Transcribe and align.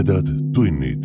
tumedad 0.00 0.26
tunnid. 0.54 1.04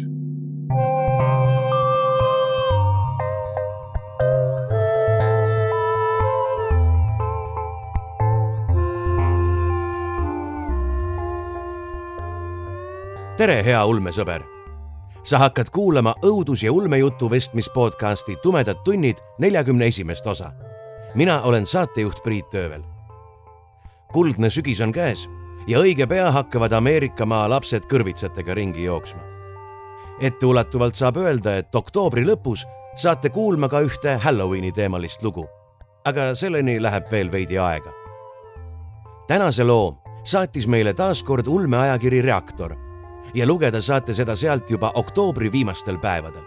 tere, 13.38 13.64
hea 13.66 13.86
ulmesõber. 13.86 14.42
sa 15.24 15.38
hakkad 15.38 15.70
kuulama 15.70 16.14
õudus- 16.24 16.64
ja 16.64 16.72
ulmejutu 16.72 17.30
vestmis 17.30 17.70
podcasti 17.70 18.36
Tumedad 18.36 18.78
tunnid 18.84 19.18
neljakümne 19.40 19.86
esimest 19.86 20.28
osa. 20.28 20.52
mina 21.16 21.42
olen 21.42 21.66
saatejuht 21.66 22.24
Priit 22.24 22.54
Öövel. 22.54 22.84
kuldne 24.14 24.50
sügis 24.50 24.82
on 24.82 24.92
käes 24.92 25.30
ja 25.68 25.80
õige 25.80 26.08
pea 26.08 26.30
hakkavad 26.32 26.74
Ameerika 26.78 27.26
maa 27.26 27.50
lapsed 27.50 27.88
kõrvitsatega 27.90 28.54
ringi 28.54 28.84
jooksma. 28.84 29.22
etteulatuvalt 30.22 30.96
saab 30.96 31.18
öelda, 31.18 31.58
et 31.58 31.76
oktoobri 31.76 32.26
lõpus 32.26 32.66
saate 32.96 33.30
kuulma 33.30 33.70
ka 33.70 33.82
ühte 33.82 34.18
Halloweeni 34.18 34.72
teemalist 34.72 35.24
lugu. 35.24 35.48
aga 36.06 36.36
selleni 36.36 36.82
läheb 36.82 37.12
veel 37.12 37.32
veidi 37.32 37.58
aega. 37.58 37.92
tänase 39.28 39.64
loo 39.64 39.98
saatis 40.24 40.68
meile 40.68 40.94
taas 40.94 41.24
kord 41.24 41.48
ulmeajakiri 41.48 42.22
Reaktor 42.22 42.76
ja 43.34 43.48
lugeda 43.48 43.82
saate 43.82 44.14
seda 44.14 44.36
sealt 44.36 44.70
juba 44.70 44.92
oktoobri 44.96 45.52
viimastel 45.52 45.98
päevadel. 45.98 46.44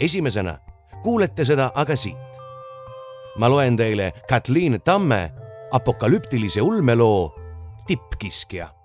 esimesena 0.00 0.58
kuulete 1.02 1.44
seda 1.44 1.70
aga 1.74 1.96
siit. 1.96 2.40
ma 3.38 3.48
loen 3.50 3.76
teile 3.76 4.12
Kathleen 4.28 4.80
Tamme 4.84 5.32
apokalüptilise 5.72 6.62
ulmeloo 6.62 7.35
Tippkiskja. 7.86 8.75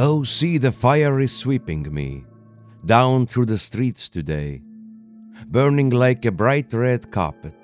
Oh, 0.00 0.22
see 0.22 0.58
the 0.58 0.70
fire 0.70 1.18
is 1.18 1.32
sweeping 1.32 1.92
me 1.92 2.24
down 2.86 3.26
through 3.26 3.46
the 3.46 3.58
streets 3.58 4.08
today, 4.08 4.62
burning 5.48 5.90
like 5.90 6.24
a 6.24 6.30
bright 6.30 6.72
red 6.72 7.10
carpet. 7.10 7.56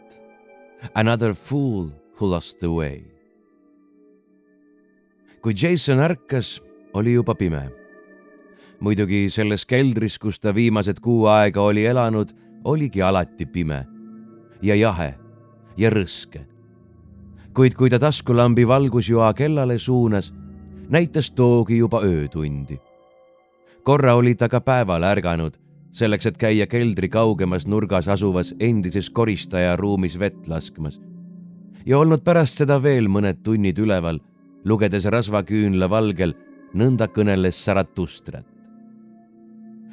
Another 0.97 1.33
fool 1.33 1.93
who 2.17 2.27
lost 2.27 2.59
the 2.59 2.73
way. 2.73 3.05
kui 5.41 5.55
Jason 5.55 5.99
ärkas, 5.99 6.61
oli 6.95 7.15
juba 7.15 7.35
pime. 7.35 7.71
muidugi 8.81 9.31
selles 9.31 9.65
keldris, 9.65 10.19
kus 10.19 10.39
ta 10.39 10.51
viimased 10.55 10.99
kuu 11.01 11.29
aega 11.31 11.63
oli 11.63 11.87
elanud, 11.87 12.35
oligi 12.65 13.03
alati 13.03 13.47
pime 13.47 13.87
ja 14.63 14.75
jahe 14.75 15.15
ja 15.77 15.91
rõske. 15.91 16.43
kuid 17.55 17.75
kui 17.75 17.91
ta 17.91 17.99
taskulambi 17.99 18.67
valgusjoa 18.67 19.35
kellale 19.35 19.79
suunas 19.79 20.33
näitas 20.89 21.31
toogi 21.31 21.79
juba 21.79 22.01
öötundi. 22.05 22.79
korra 23.83 24.15
oli 24.15 24.35
ta 24.35 24.49
ka 24.49 24.61
päeval 24.61 25.03
ärganud, 25.03 25.57
selleks 25.93 26.27
et 26.27 26.39
käia 26.39 26.67
keldri 26.67 27.09
kaugemas 27.09 27.67
nurgas 27.67 28.09
asuvas 28.09 28.55
endises 28.61 29.11
koristaja 29.11 29.77
ruumis 29.77 30.19
vett 30.19 30.49
laskmas. 30.49 31.01
ja 31.87 31.99
olnud 31.99 32.25
pärast 32.25 32.59
seda 32.59 32.83
veel 32.83 33.09
mõned 33.09 33.43
tunnid 33.43 33.79
üleval, 33.79 34.21
lugedes 34.65 35.05
rasvaküünla 35.05 35.91
valgel 35.91 36.35
nõnda 36.75 37.09
kõneles 37.09 37.65
Saratustrat. 37.65 38.47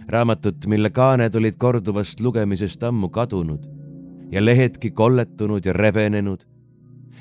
raamatut, 0.07 0.65
mille 0.65 0.89
kaaned 0.89 1.35
olid 1.35 1.55
korduvast 1.57 2.19
lugemisest 2.19 2.83
ammu 2.83 3.09
kadunud 3.09 3.67
ja 4.31 4.45
lehedki 4.45 4.91
kolletunud 4.91 5.65
ja 5.65 5.73
rebenenud 5.73 6.50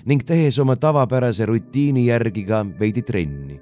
ning 0.06 0.22
tehes 0.27 0.59
oma 0.59 0.77
tavapärase 0.77 1.47
rutiini 1.47 2.06
järgi 2.06 2.44
ka 2.44 2.65
veidi 2.81 3.03
trenni. 3.03 3.61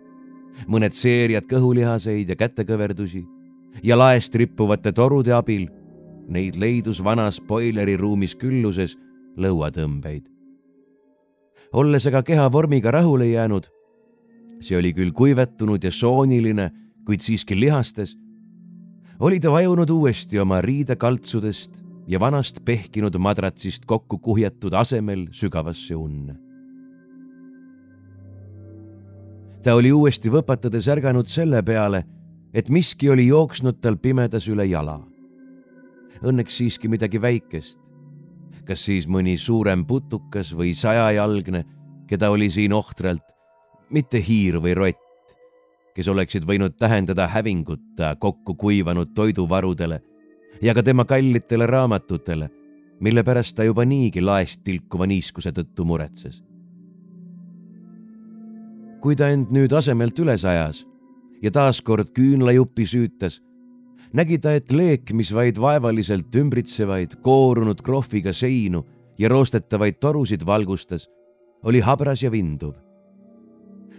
mõned 0.66 0.93
seeriad 0.93 1.47
kõhulihaseid 1.47 2.28
ja 2.28 2.37
kätekõverdusi 2.37 3.25
ja 3.82 3.97
laest 3.97 4.34
rippuvate 4.34 4.93
torude 4.93 5.32
abil, 5.32 5.69
neid 6.28 6.56
leidus 6.59 6.99
vanas 7.04 7.38
boileri 7.41 7.97
ruumis 7.97 8.34
külluses 8.34 8.97
lõuatõmbeid. 9.37 10.26
olles 11.72 12.06
aga 12.06 12.22
keha 12.22 12.53
vormiga 12.53 12.91
rahule 12.91 13.26
jäänud, 13.26 13.69
see 14.60 14.76
oli 14.76 14.93
küll 14.93 15.12
kuivetunud 15.12 15.84
ja 15.84 15.91
sooniline, 15.91 16.70
kuid 17.06 17.20
siiski 17.20 17.55
lihastes, 17.60 18.16
oli 19.20 19.41
ta 19.41 19.50
vajunud 19.50 19.91
uuesti 19.91 20.38
oma 20.38 20.60
riidekaltsudest 20.60 21.88
ja 22.08 22.20
vanast 22.20 22.62
pehkinud 22.64 23.16
madratsist 23.20 23.84
kokku 23.86 24.19
kuhjatud 24.19 24.72
asemel 24.72 25.26
sügavasse 25.32 25.96
unne. 25.96 26.36
ta 29.62 29.74
oli 29.74 29.91
uuesti 29.92 30.30
võpatades 30.32 30.86
ärganud 30.88 31.28
selle 31.28 31.60
peale, 31.66 32.04
et 32.54 32.70
miski 32.72 33.10
oli 33.10 33.26
jooksnud 33.26 33.80
tal 33.82 33.98
pimedas 34.00 34.46
üle 34.48 34.64
jala. 34.64 35.00
Õnneks 36.24 36.56
siiski 36.62 36.88
midagi 36.88 37.20
väikest. 37.20 37.78
kas 38.64 38.84
siis 38.84 39.06
mõni 39.08 39.36
suurem 39.36 39.84
putukas 39.84 40.52
või 40.52 40.75
sajajalgne, 40.76 41.64
keda 42.06 42.30
oli 42.30 42.50
siin 42.50 42.72
ohtralt, 42.72 43.25
mitte 43.90 44.20
hiir 44.20 44.60
või 44.60 44.75
rott, 44.76 45.36
kes 45.94 46.08
oleksid 46.08 46.44
võinud 46.44 46.76
tähendada 46.78 47.26
hävingut 47.26 48.00
kokku 48.20 48.54
kuivanud 48.54 49.14
toiduvarudele 49.14 50.00
ja 50.62 50.74
ka 50.74 50.82
tema 50.82 51.04
kallitele 51.04 51.66
raamatutele, 51.66 52.50
mille 53.00 53.22
pärast 53.24 53.56
ta 53.56 53.64
juba 53.64 53.84
niigi 53.84 54.22
laest 54.22 54.64
tilkuva 54.64 55.06
niiskuse 55.06 55.52
tõttu 55.54 55.84
muretses. 55.84 56.42
kui 58.98 59.14
ta 59.14 59.28
end 59.30 59.52
nüüd 59.54 59.70
asemelt 59.70 60.19
üles 60.19 60.42
ajas 60.42 60.80
ja 61.42 61.52
taaskord 61.54 62.08
küünlajupi 62.10 62.82
süütas, 62.82 63.38
nägi 64.12 64.41
ta, 64.42 64.56
et 64.58 64.72
leek, 64.72 65.12
mis 65.14 65.30
vaid 65.30 65.60
vaevaliselt 65.60 66.34
ümbritsevaid 66.34 67.14
koorunud 67.22 67.78
krohviga 67.86 68.32
seinu 68.34 68.82
ja 69.19 69.30
roostetavaid 69.30 70.00
torusid 70.02 70.42
valgustas, 70.46 71.06
oli 71.62 71.80
habras 71.80 72.22
ja 72.22 72.30
vinduv. 72.32 72.75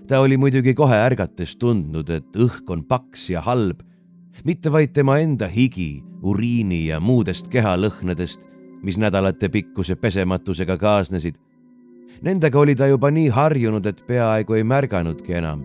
ta 0.08 0.20
oli 0.20 0.38
muidugi 0.38 0.74
kohe 0.74 0.96
ärgates 0.96 1.56
tundnud, 1.56 2.10
et 2.10 2.36
õhk 2.36 2.68
on 2.68 2.84
paks 2.84 3.30
ja 3.30 3.42
halb, 3.42 3.84
mitte 4.44 4.72
vaid 4.72 4.92
tema 4.92 5.20
enda 5.22 5.48
higi, 5.48 6.04
uriini 6.22 6.88
ja 6.88 7.00
muudest 7.00 7.48
kehalõhnadest, 7.48 8.48
mis 8.84 8.98
nädalate 8.98 9.50
pikkuse 9.50 9.96
pesematusega 9.96 10.78
kaasnesid. 10.78 11.36
Nendega 12.22 12.60
oli 12.60 12.76
ta 12.76 12.88
juba 12.88 13.12
nii 13.12 13.30
harjunud, 13.30 13.86
et 13.86 14.04
peaaegu 14.08 14.54
ei 14.54 14.64
märganudki 14.64 15.34
enam. 15.34 15.64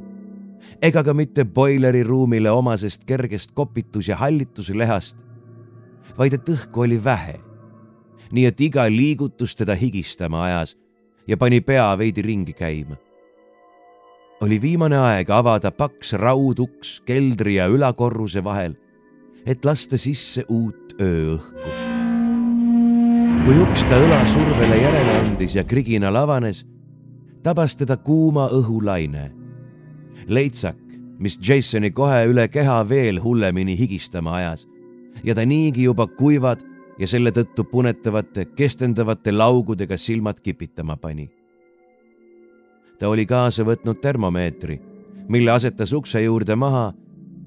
ega 0.82 1.04
ka 1.04 1.14
mitte 1.14 1.44
boileri 1.44 2.02
ruumile 2.02 2.50
omasest 2.50 3.04
kergest 3.04 3.50
kopitus- 3.54 4.08
ja 4.08 4.16
hallituslehast, 4.16 5.16
vaid 6.18 6.32
et 6.32 6.48
õhku 6.48 6.80
oli 6.80 7.04
vähe. 7.04 7.40
nii 8.32 8.46
et 8.46 8.60
iga 8.60 8.90
liigutus 8.90 9.56
teda 9.56 9.74
higistama 9.74 10.44
ajas 10.44 10.76
ja 11.28 11.36
pani 11.36 11.60
pea 11.60 11.98
veidi 11.98 12.22
ringi 12.22 12.52
käima 12.52 12.96
oli 14.44 14.60
viimane 14.60 14.96
aeg 14.98 15.30
avada 15.30 15.70
paks 15.72 16.12
rauduks 16.20 16.98
keldri 17.08 17.54
ja 17.54 17.68
ülakorruse 17.72 18.42
vahel, 18.44 18.74
et 19.46 19.64
lasta 19.64 19.98
sisse 20.00 20.44
uut 20.48 20.94
ööõhku. 21.00 21.72
kui 23.44 23.56
uks 23.60 23.84
ta 23.90 23.98
õlasurvele 24.00 24.78
järele 24.80 25.16
andis 25.20 25.54
ja 25.54 25.64
kriginal 25.64 26.16
avanes, 26.16 26.64
tabas 27.42 27.76
teda 27.76 27.96
kuuma 27.96 28.48
õhulaine. 28.48 29.30
leitsak, 30.26 30.78
mis 31.18 31.38
Jasoni 31.48 31.90
kohe 31.90 32.24
üle 32.26 32.48
keha 32.48 32.88
veel 32.88 33.22
hullemini 33.22 33.76
higistama 33.78 34.36
ajas 34.36 34.66
ja 35.24 35.34
ta 35.34 35.44
niigi 35.44 35.82
juba 35.82 36.06
kuivad 36.06 36.64
ja 36.98 37.06
selle 37.06 37.30
tõttu 37.30 37.64
punetavate, 37.64 38.44
kestendavate 38.44 39.32
laugudega 39.32 39.96
silmad 39.96 40.40
kipitama 40.40 40.96
pani 40.96 41.30
ta 42.98 43.08
oli 43.08 43.26
kaasa 43.26 43.64
võtnud 43.66 43.98
termomeetri, 44.00 44.78
mille 45.28 45.50
asetas 45.50 45.92
ukse 45.92 46.22
juurde 46.22 46.56
maha 46.56 46.92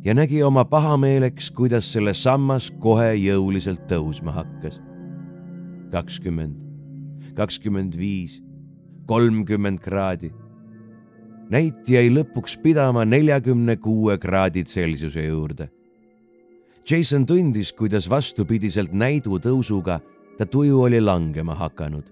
ja 0.04 0.14
nägi 0.14 0.44
oma 0.44 0.66
pahameeleks, 0.66 1.52
kuidas 1.52 1.92
selle 1.94 2.14
sammas 2.14 2.72
kohe 2.80 3.14
jõuliselt 3.16 3.88
tõusma 3.90 4.32
hakkas. 4.32 4.82
kakskümmend, 5.92 6.56
kakskümmend 7.36 7.98
viis, 7.98 8.42
kolmkümmend 9.06 9.80
kraadi. 9.80 10.34
näit 11.50 11.90
jäi 11.90 12.10
lõpuks 12.10 12.58
pidama 12.62 13.06
neljakümne 13.06 13.78
kuue 13.78 14.18
kraadi 14.18 14.64
Celsiuse 14.64 15.26
juurde. 15.26 15.70
Jason 16.90 17.26
tundis, 17.26 17.74
kuidas 17.74 18.10
vastupidiselt 18.10 18.94
näidu 18.94 19.40
tõusuga 19.40 20.00
ta 20.38 20.46
tuju 20.46 20.82
oli 20.82 21.02
langema 21.02 21.56
hakanud. 21.56 22.04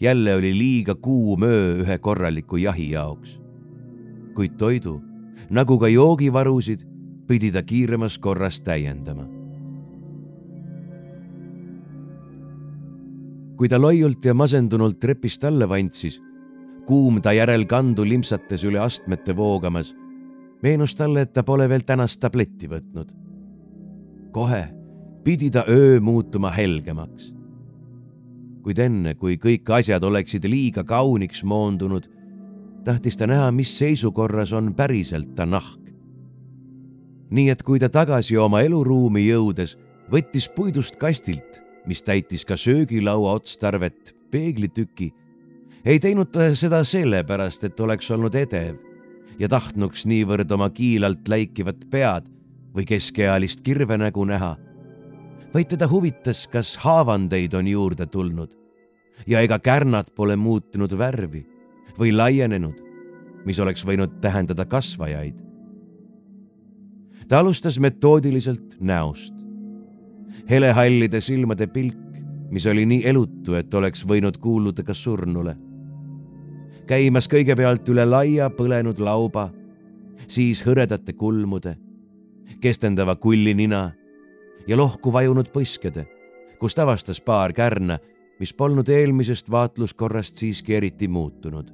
jälle 0.00 0.34
oli 0.34 0.58
liiga 0.58 0.94
kuum 0.94 1.42
öö 1.42 1.82
ühe 1.82 1.98
korraliku 1.98 2.56
jahi 2.56 2.90
jaoks. 2.90 3.40
kuid 4.34 4.56
toidu, 4.56 5.00
nagu 5.50 5.78
ka 5.78 5.88
joogivarusid, 5.88 6.86
pidi 7.26 7.52
ta 7.52 7.62
kiiremas 7.62 8.18
korras 8.18 8.60
täiendama. 8.60 9.28
kui 13.60 13.68
ta 13.68 13.76
loiult 13.76 14.24
ja 14.24 14.32
masendunult 14.32 14.96
trepist 15.00 15.44
alla 15.44 15.66
vantsis 15.68 16.14
kuum 16.90 17.20
ta 17.22 17.30
järelkandu 17.36 18.02
limpsates 18.02 18.64
üle 18.66 18.80
astmete 18.82 19.34
voogamas, 19.36 19.92
meenus 20.62 20.96
talle, 20.98 21.22
et 21.22 21.32
ta 21.32 21.44
pole 21.46 21.68
veel 21.70 21.84
tänast 21.86 22.18
tabletti 22.20 22.66
võtnud. 22.66 23.12
kohe 24.32 24.64
pidi 25.24 25.50
ta 25.50 25.64
öö 25.68 26.00
muutuma 26.00 26.50
helgemaks. 26.50 27.32
kuid 28.62 28.78
enne, 28.78 29.14
kui 29.14 29.36
kõik 29.36 29.70
asjad 29.70 30.02
oleksid 30.04 30.44
liiga 30.44 30.84
kauniks 30.84 31.44
moondunud, 31.44 32.08
tahtis 32.84 33.16
ta 33.16 33.26
näha, 33.26 33.50
mis 33.52 33.72
seisukorras 33.78 34.52
on 34.52 34.74
päriselt 34.74 35.34
ta 35.34 35.46
nahk. 35.46 35.80
nii 37.30 37.50
et 37.50 37.62
kui 37.62 37.78
ta 37.78 37.88
tagasi 37.88 38.36
oma 38.36 38.60
eluruumi 38.66 39.22
jõudes 39.22 39.76
võttis 40.10 40.48
puidust 40.50 40.96
kastilt, 40.98 41.60
mis 41.86 42.02
täitis 42.02 42.42
ka 42.44 42.56
söögilaua 42.56 43.36
otstarvet, 43.38 44.16
peeglitüki. 44.30 45.12
Ei 45.84 46.00
teinud 46.02 46.32
ta 46.34 46.48
seda 46.58 46.82
sellepärast, 46.84 47.64
et 47.64 47.80
oleks 47.80 48.10
olnud 48.10 48.34
edev 48.34 48.76
ja 49.38 49.48
tahtnuks 49.48 50.04
niivõrd 50.10 50.50
oma 50.52 50.70
kiilalt 50.74 51.28
läikivat 51.28 51.86
pead 51.90 52.26
või 52.74 52.84
keskealist 52.84 53.62
kirvenägu 53.62 54.24
näha, 54.26 54.56
vaid 55.54 55.70
teda 55.70 55.88
huvitas, 55.88 56.48
kas 56.50 56.76
haavandeid 56.82 57.54
on 57.54 57.70
juurde 57.70 58.06
tulnud. 58.06 58.50
Ja 59.26 59.40
ega 59.40 59.58
kärnad 59.58 60.10
pole 60.16 60.36
muutunud 60.36 60.92
värvi 60.98 61.44
või 62.00 62.12
laienenud, 62.16 62.80
mis 63.44 63.58
oleks 63.60 63.84
võinud 63.86 64.20
tähendada 64.20 64.64
kasvajaid. 64.64 65.34
ta 67.28 67.38
alustas 67.38 67.78
metoodiliselt 67.78 68.76
näost. 68.80 69.34
helehallide 70.50 71.20
silmade 71.20 71.66
pilk, 71.66 71.98
mis 72.50 72.66
oli 72.66 72.86
nii 72.86 73.06
elutu, 73.06 73.54
et 73.54 73.74
oleks 73.74 74.06
võinud 74.06 74.38
kuuluda 74.38 74.82
ka 74.82 74.94
surnule 74.94 75.56
käimas 76.90 77.28
kõigepealt 77.30 77.86
üle 77.92 78.02
laia 78.02 78.48
põlenud 78.50 78.98
lauba, 78.98 79.46
siis 80.26 80.64
hõredate 80.66 81.14
kulmude, 81.14 81.76
kestendava 82.60 83.14
kullinina 83.16 83.92
ja 84.66 84.78
lohku 84.78 85.12
vajunud 85.14 85.52
põskede, 85.54 86.08
kust 86.58 86.82
avastas 86.82 87.22
paar 87.22 87.54
kärna, 87.54 88.00
mis 88.40 88.50
polnud 88.56 88.88
eelmisest 88.90 89.50
vaatluskorrast 89.50 90.42
siiski 90.42 90.74
eriti 90.80 91.08
muutunud. 91.08 91.70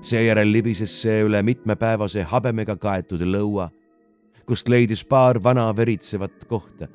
Seejärel 0.00 0.52
libises 0.52 0.94
see 1.02 1.22
üle 1.24 1.42
mitmepäevase 1.42 2.22
habemega 2.22 2.76
kaetud 2.76 3.22
lõua, 3.22 3.70
kust 4.46 4.68
leidis 4.68 5.04
paar 5.04 5.42
vana 5.42 5.70
veritsevat 5.76 6.44
kohta. 6.48 6.88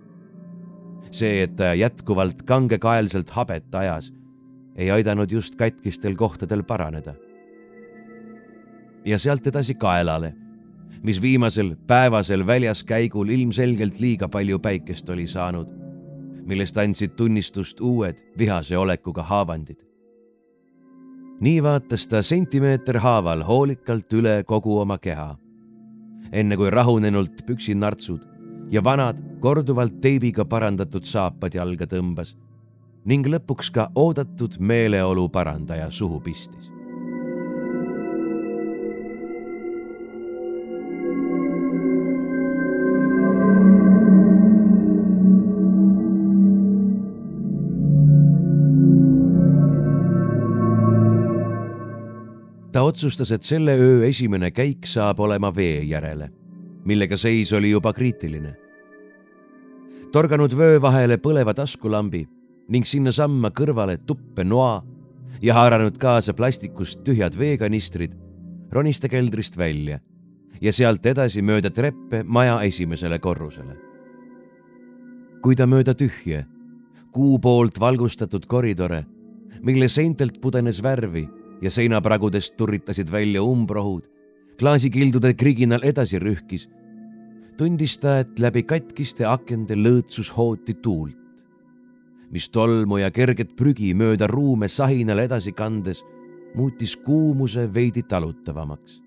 see, 1.11 1.41
et 1.41 1.55
ta 1.55 1.73
jätkuvalt 1.73 2.43
kangekaelselt 2.45 3.29
habet 3.29 3.75
ajas 3.75 4.11
ei 4.75 4.91
aidanud 4.91 5.31
just 5.31 5.55
katkistel 5.55 6.15
kohtadel 6.15 6.63
paraneda. 6.63 7.15
ja 9.05 9.19
sealt 9.19 9.47
edasi 9.47 9.73
kaelale, 9.75 10.33
mis 11.03 11.21
viimasel 11.21 11.75
päevasel 11.87 12.47
väljaskäigul 12.47 13.29
ilmselgelt 13.29 13.99
liiga 13.99 14.27
palju 14.27 14.59
päikest 14.59 15.09
oli 15.09 15.27
saanud, 15.27 15.67
millest 16.45 16.77
andsid 16.77 17.15
tunnistust 17.15 17.79
uued 17.81 18.17
vihase 18.37 18.77
olekuga 18.77 19.23
haavandid. 19.23 19.88
Nii 21.39 21.63
vaatas 21.63 22.07
ta 22.07 22.21
sentimeeter 22.23 22.99
haaval 22.99 23.43
hoolikalt 23.47 24.13
üle 24.13 24.41
kogu 24.47 24.79
oma 24.81 24.97
keha, 24.97 25.35
enne 26.31 26.57
kui 26.59 26.69
rahunenult 26.69 27.45
püksinartsud 27.47 28.25
ja 28.71 28.83
vanad 28.83 29.21
korduvalt 29.41 30.01
teibiga 30.01 30.45
parandatud 30.45 31.07
saapad 31.07 31.55
jalga 31.55 31.87
tõmbas 31.87 32.35
ning 33.05 33.25
lõpuks 33.25 33.71
ka 33.73 33.87
oodatud 33.95 34.59
meeleolu 34.59 35.29
parandaja 35.29 35.87
suhu 35.91 36.19
pistis. 36.19 36.78
Ta 52.79 52.83
otsustas, 52.83 53.31
et 53.35 53.43
selle 53.43 53.73
öö 53.75 54.05
esimene 54.07 54.53
käik 54.55 54.87
saab 54.87 55.19
olema 55.19 55.49
vee 55.51 55.81
järele, 55.83 56.29
millega 56.87 57.17
seis 57.19 57.51
oli 57.53 57.73
juba 57.73 57.91
kriitiline. 57.93 58.53
torganud 60.11 60.53
vöö 60.55 60.77
vahele 60.81 61.17
põleva 61.17 61.53
taskulambi 61.53 62.21
ning 62.69 62.85
sinnasamma 62.87 63.51
kõrvale 63.51 63.97
tuppe 64.07 64.43
noa 64.43 64.85
ja 65.41 65.53
haaranud 65.53 65.97
kaasa 65.99 66.33
plastikust 66.33 67.03
tühjad 67.03 67.35
veekanistrid, 67.37 68.13
ronis 68.71 68.99
ta 68.99 69.09
keldrist 69.11 69.57
välja 69.57 69.99
ja 70.61 70.73
sealt 70.73 71.05
edasi 71.05 71.41
mööda 71.41 71.69
treppe 71.69 72.23
maja 72.23 72.61
esimesele 72.63 73.19
korrusele. 73.19 73.75
kui 75.41 75.55
ta 75.55 75.67
mööda 75.67 75.93
tühje, 75.93 76.45
kuu 77.11 77.39
poolt 77.39 77.79
valgustatud 77.79 78.45
koridore, 78.45 79.05
mille 79.61 79.89
seintelt 79.89 80.39
pudenes 80.41 80.83
värvi 80.83 81.27
ja 81.61 81.71
seinapragudest 81.71 82.55
turritasid 82.57 83.11
välja 83.11 83.43
umbrohud, 83.43 84.07
klaasikildude 84.59 85.33
kriginal 85.33 85.83
edasi 85.83 86.19
rühkis, 86.19 86.67
tundis 87.57 87.97
ta, 87.99 88.19
et 88.19 88.39
läbi 88.39 88.63
katkiste 88.63 89.25
akende 89.27 89.75
lõõtsus 89.75 90.31
hooti 90.35 90.73
tuult 90.83 91.19
mis 92.31 92.49
tolmu 92.49 92.99
ja 93.01 93.09
kerget 93.11 93.55
prügi 93.57 93.93
mööda 93.97 94.27
ruume 94.29 94.69
sahinal 94.69 95.19
edasi 95.23 95.51
kandes 95.51 96.03
muutis 96.55 96.95
kuumuse 96.97 97.67
veidi 97.73 98.03
talutavamaks. 98.03 99.01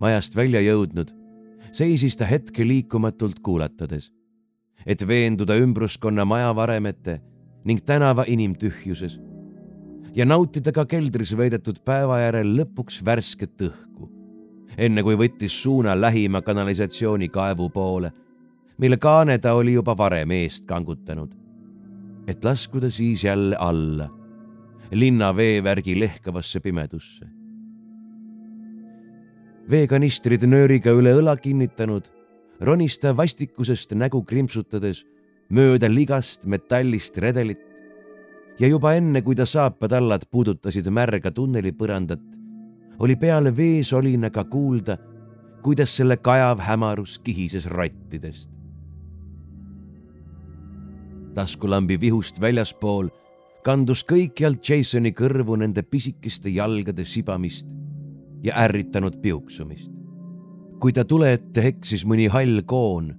majast 0.00 0.36
välja 0.36 0.60
jõudnud, 0.64 1.10
seisis 1.76 2.16
ta 2.16 2.24
hetke 2.24 2.64
liikumatult 2.64 3.42
kuulatades, 3.44 4.08
et 4.86 5.02
veenduda 5.08 5.58
ümbruskonna 5.60 6.24
majavaremete 6.24 7.18
ning 7.64 7.82
tänava 7.84 8.24
inimtühjuses 8.26 9.18
ja 10.14 10.26
nautida 10.26 10.72
ka 10.72 10.86
keldris 10.86 11.36
veedetud 11.36 11.82
päeva 11.84 12.20
järel 12.20 12.56
lõpuks 12.60 13.04
värsket 13.04 13.66
õhku, 13.68 14.08
enne 14.78 15.02
kui 15.02 15.16
võttis 15.16 15.62
suuna 15.62 15.94
lähima 16.00 16.42
kanalisatsioonikaevu 16.42 17.68
poole 17.70 18.12
mille 18.80 18.96
kaane 18.96 19.38
ta 19.38 19.52
oli 19.54 19.74
juba 19.76 19.96
varem 19.96 20.30
eest 20.30 20.64
kangutanud. 20.66 21.36
et 22.26 22.44
laskuda 22.44 22.90
siis 22.90 23.24
jälle 23.24 23.56
alla, 23.58 24.08
linna 24.92 25.36
veevärgi 25.36 26.00
lehkavasse 26.00 26.60
pimedusse. 26.60 27.26
veekanistrid 29.70 30.46
nööriga 30.46 30.90
üle 30.96 31.12
õla 31.20 31.36
kinnitanud, 31.36 32.08
ronis 32.60 32.98
ta 32.98 33.16
vastikusest 33.16 33.92
nägu 33.92 34.22
krimpsutades 34.24 35.04
mööda 35.50 35.88
ligast 35.88 36.44
metallist 36.44 37.18
redelit 37.18 37.60
ja 38.60 38.68
juba 38.68 38.94
enne, 38.94 39.22
kui 39.22 39.34
ta 39.34 39.46
saapadallad 39.46 40.28
puudutasid 40.30 40.86
märga 40.90 41.30
tunneli 41.30 41.72
põrandat, 41.72 42.22
oli 43.00 43.16
peale 43.16 43.56
veesolinaga 43.56 44.44
kuulda, 44.44 44.98
kuidas 45.62 45.96
selle 45.96 46.16
kajav 46.16 46.60
hämarus 46.60 47.18
kihises 47.24 47.66
rottidest 47.66 48.50
taskulambi 51.34 52.00
vihust 52.00 52.40
väljaspool 52.40 53.08
kandus 53.64 54.02
kõikjalt 54.08 54.64
Jasoni 54.66 55.12
kõrvu 55.16 55.58
nende 55.60 55.82
pisikeste 55.82 56.50
jalgade 56.52 57.04
sibamist 57.04 57.68
ja 58.44 58.56
ärritanud 58.64 59.20
piuksumist. 59.22 59.92
kui 60.80 60.92
ta 60.92 61.04
tule 61.04 61.32
ette 61.32 61.60
eksis 61.68 62.06
mõni 62.08 62.30
hall 62.32 62.62
koon 62.64 63.12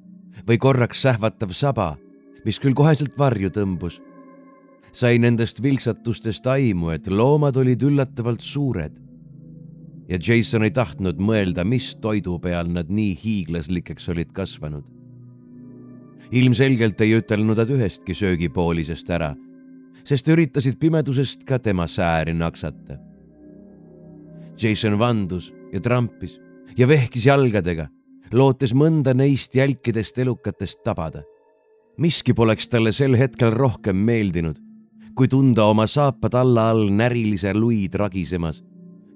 või 0.47 0.57
korraks 0.57 1.01
sähvatav 1.01 1.51
saba, 1.53 1.97
mis 2.45 2.57
küll 2.59 2.73
koheselt 2.73 3.13
varju 3.17 3.51
tõmbus, 3.53 4.01
sai 4.91 5.19
nendest 5.19 5.61
vilksatustest 5.63 6.47
aimu, 6.47 6.89
et 6.89 7.07
loomad 7.07 7.57
olid 7.57 7.83
üllatavalt 7.83 8.41
suured. 8.41 8.97
ja 10.09 10.17
Jason 10.19 10.63
ei 10.63 10.71
tahtnud 10.71 11.19
mõelda, 11.23 11.63
mis 11.63 11.95
toidu 11.95 12.39
peal 12.39 12.67
nad 12.67 12.89
nii 12.91 13.13
hiiglaslikeks 13.23 14.09
olid 14.11 14.33
kasvanud 14.35 14.83
ilmselgelt 16.31 17.01
ei 17.03 17.15
ütelnud 17.19 17.59
nad 17.59 17.71
ühestki 17.71 18.15
söögipoolisest 18.15 19.09
ära, 19.11 19.33
sest 20.07 20.27
üritasid 20.31 20.79
pimedusest 20.79 21.43
ka 21.47 21.59
tema 21.59 21.87
sääri 21.91 22.33
naksata. 22.37 22.97
Jason 24.61 24.97
vandus 24.99 25.51
ja 25.73 25.81
trampis 25.83 26.37
ja 26.77 26.87
vehkis 26.87 27.25
jalgadega, 27.27 27.89
lootes 28.31 28.73
mõnda 28.77 29.13
neist 29.17 29.55
jälkidest 29.55 30.17
elukatest 30.17 30.83
tabada. 30.83 31.23
miski 31.97 32.33
poleks 32.33 32.67
talle 32.67 32.91
sel 32.91 33.17
hetkel 33.17 33.51
rohkem 33.51 33.95
meeldinud, 33.95 34.57
kui 35.15 35.27
tunda 35.27 35.65
oma 35.69 35.87
saapad 35.87 36.33
alla 36.33 36.69
all 36.71 36.89
närilise 36.89 37.53
luid 37.53 37.95
ragisemas 37.99 38.61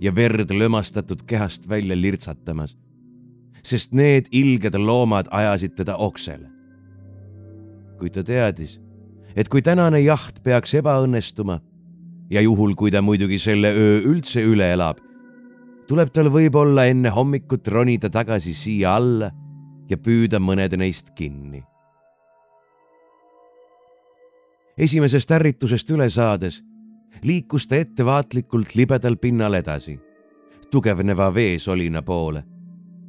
ja 0.01 0.15
verd 0.15 0.51
lömastatud 0.51 1.23
kehast 1.27 1.69
välja 1.69 1.95
lirtsatamas, 1.95 2.75
sest 3.63 3.93
need 3.93 4.27
ilged 4.31 4.75
loomad 4.75 5.27
ajasid 5.31 5.75
teda 5.75 5.95
oksele. 5.95 6.49
kuid 7.99 8.11
ta 8.11 8.23
teadis, 8.23 8.79
et 9.35 9.47
kui 9.49 9.61
tänane 9.61 10.01
jaht 10.03 10.43
peaks 10.43 10.73
ebaõnnestuma 10.75 11.61
ja 12.29 12.41
juhul, 12.41 12.73
kui 12.75 12.91
ta 12.91 13.01
muidugi 13.01 13.39
selle 13.39 13.71
öö 13.71 14.01
üldse 14.11 14.43
üle 14.43 14.67
elab, 14.73 14.99
tuleb 15.87 16.11
tal 16.11 16.27
võib-olla 16.33 16.89
enne 16.91 17.09
hommikut 17.09 17.67
ronida 17.67 18.09
tagasi 18.09 18.53
siia 18.53 18.97
alla 18.99 19.31
ja 19.89 19.97
püüda 19.97 20.41
mõned 20.41 20.75
neist 20.77 21.13
kinni. 21.15 21.63
Esimesest 24.77 25.31
ärritusest 25.31 25.89
üle 25.91 26.09
saades 26.09 26.61
liikus 27.23 27.67
ta 27.67 27.75
ettevaatlikult 27.79 28.75
libedal 28.75 29.15
pinnal 29.17 29.53
edasi, 29.53 29.99
tugevneva 30.71 31.31
veesolina 31.33 32.01
poole, 32.01 32.43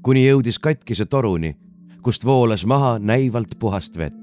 kuni 0.03 0.27
jõudis 0.27 0.61
katkise 0.63 1.07
toruni, 1.11 1.57
kust 2.03 2.25
voolas 2.25 2.65
maha 2.67 2.99
näivalt 2.99 3.59
puhast 3.59 3.97
vett. 3.99 4.15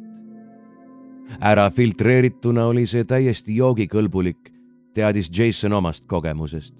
ära 1.41 1.69
filtreerituna 1.71 2.65
oli 2.65 2.87
see 2.87 3.03
täiesti 3.03 3.55
joogikõlbulik, 3.55 4.51
teadis 4.93 5.29
Jason 5.37 5.73
omast 5.73 6.05
kogemusest. 6.07 6.75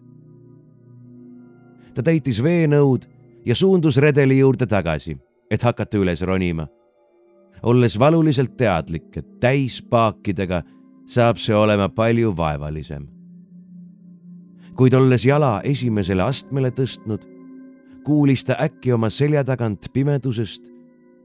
ta 1.93 2.03
täitis 2.03 2.43
veenõud 2.43 3.05
ja 3.46 3.55
suundus 3.55 3.98
redeli 3.98 4.39
juurde 4.39 4.65
tagasi, 4.65 5.17
et 5.51 5.63
hakata 5.63 5.98
üles 5.98 6.22
ronima 6.22 6.67
olles 7.63 8.00
valuliselt 8.00 8.58
teadlik, 8.58 9.17
et 9.17 9.39
täispaakidega 9.39 10.62
saab 11.08 11.38
see 11.38 11.55
olema 11.55 11.89
palju 11.89 12.36
vaevalisem. 12.38 13.08
kuid 14.75 14.93
olles 14.93 15.25
jala 15.25 15.62
esimesele 15.63 16.24
astmele 16.24 16.72
tõstnud, 16.72 17.22
kuulis 18.03 18.43
ta 18.43 18.55
äkki 18.60 18.93
oma 18.93 19.10
selja 19.10 19.43
tagant 19.43 19.86
pimedusest, 19.93 20.72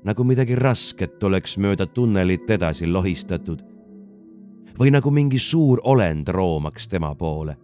nagu 0.05 0.25
midagi 0.25 0.55
rasket 0.55 1.23
oleks 1.25 1.57
mööda 1.59 1.87
tunnelit 1.87 2.51
edasi 2.51 2.87
lohistatud 2.87 3.65
või 4.79 4.93
nagu 4.95 5.11
mingi 5.11 5.39
suur 5.43 5.81
olend 5.85 6.29
roomaks 6.29 6.89
tema 6.89 7.15
poole. 7.15 7.57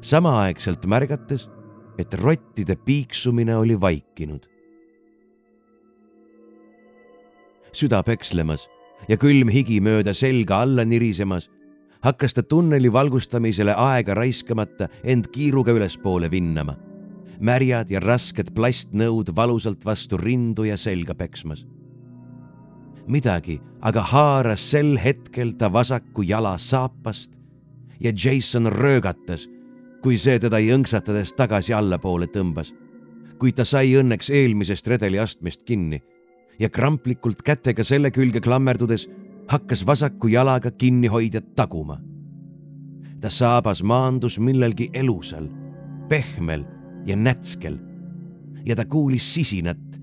samaaegselt 0.00 0.86
märgates, 0.86 1.48
et 1.98 2.14
rottide 2.14 2.76
piiksumine 2.76 3.56
oli 3.56 3.80
vaikinud. 3.80 4.49
Süda 7.76 8.02
pekslemas 8.02 8.68
ja 9.08 9.16
külm 9.20 9.50
higi 9.52 9.80
mööda 9.80 10.14
selga 10.16 10.60
alla 10.64 10.84
nirisemas, 10.84 11.48
hakkas 12.04 12.34
ta 12.34 12.42
tunneli 12.42 12.92
valgustamisele 12.92 13.74
aega 13.76 14.14
raiskamata 14.14 14.88
end 15.04 15.30
kiiruga 15.32 15.72
ülespoole 15.72 16.30
vinnama. 16.30 16.76
märjad 17.40 17.90
ja 17.90 18.00
rasked 18.00 18.50
plastnõud 18.52 19.30
valusalt 19.36 19.84
vastu 19.84 20.16
rindu 20.16 20.64
ja 20.64 20.76
selga 20.76 21.14
peksmas. 21.14 21.66
midagi 23.06 23.60
aga 23.80 24.00
haaras 24.00 24.70
sel 24.70 24.98
hetkel 24.98 25.52
ta 25.52 25.72
vasaku 25.72 26.22
jala 26.22 26.58
saapast 26.58 27.30
ja 28.00 28.12
Jason 28.24 28.66
röögatas, 28.66 29.48
kui 30.02 30.18
see 30.18 30.38
teda 30.38 30.58
jõnksatades 30.58 31.34
tagasi 31.36 31.72
allapoole 31.72 32.26
tõmbas. 32.26 32.74
kuid 33.38 33.54
ta 33.54 33.64
sai 33.64 33.94
õnneks 33.96 34.30
eelmisest 34.30 34.86
redeliastmest 34.86 35.62
kinni 35.62 36.02
ja 36.60 36.68
kramplikult 36.68 37.42
kätega 37.42 37.84
selle 37.84 38.10
külge 38.12 38.40
klammerdudes 38.44 39.08
hakkas 39.48 39.86
vasaku 39.86 40.28
jalaga 40.28 40.70
kinnihoidjat 40.70 41.54
taguma. 41.56 42.00
ta 43.20 43.30
saabas 43.30 43.82
maandus 43.82 44.38
millelgi 44.38 44.88
elusal, 44.92 45.48
pehmel 46.08 46.64
ja 47.06 47.16
nätskel 47.16 47.78
ja 48.64 48.76
ta 48.76 48.84
kuulis 48.84 49.34
sisinat 49.34 50.00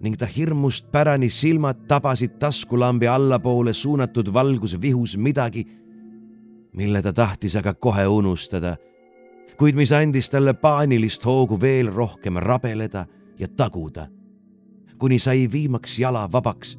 ning 0.00 0.16
ta 0.16 0.26
hirmust 0.26 0.90
pärani 0.92 1.30
silmad 1.30 1.86
tabasid 1.88 2.38
taskulambi 2.38 3.08
allapoole 3.08 3.72
suunatud 3.72 4.32
valgusvihus 4.32 5.16
midagi, 5.16 5.64
mille 6.72 7.02
ta 7.02 7.12
tahtis 7.12 7.56
aga 7.56 7.74
kohe 7.74 8.06
unustada, 8.06 8.76
kuid 9.56 9.74
mis 9.74 9.92
andis 9.92 10.28
talle 10.30 10.54
paanilist 10.54 11.24
hoogu 11.24 11.60
veel 11.60 11.88
rohkem 11.92 12.36
rabeleda 12.36 13.06
ja 13.38 13.48
taguda 13.48 14.08
kuni 14.98 15.18
sai 15.18 15.48
viimaks 15.52 15.98
jala 15.98 16.28
vabaks 16.32 16.78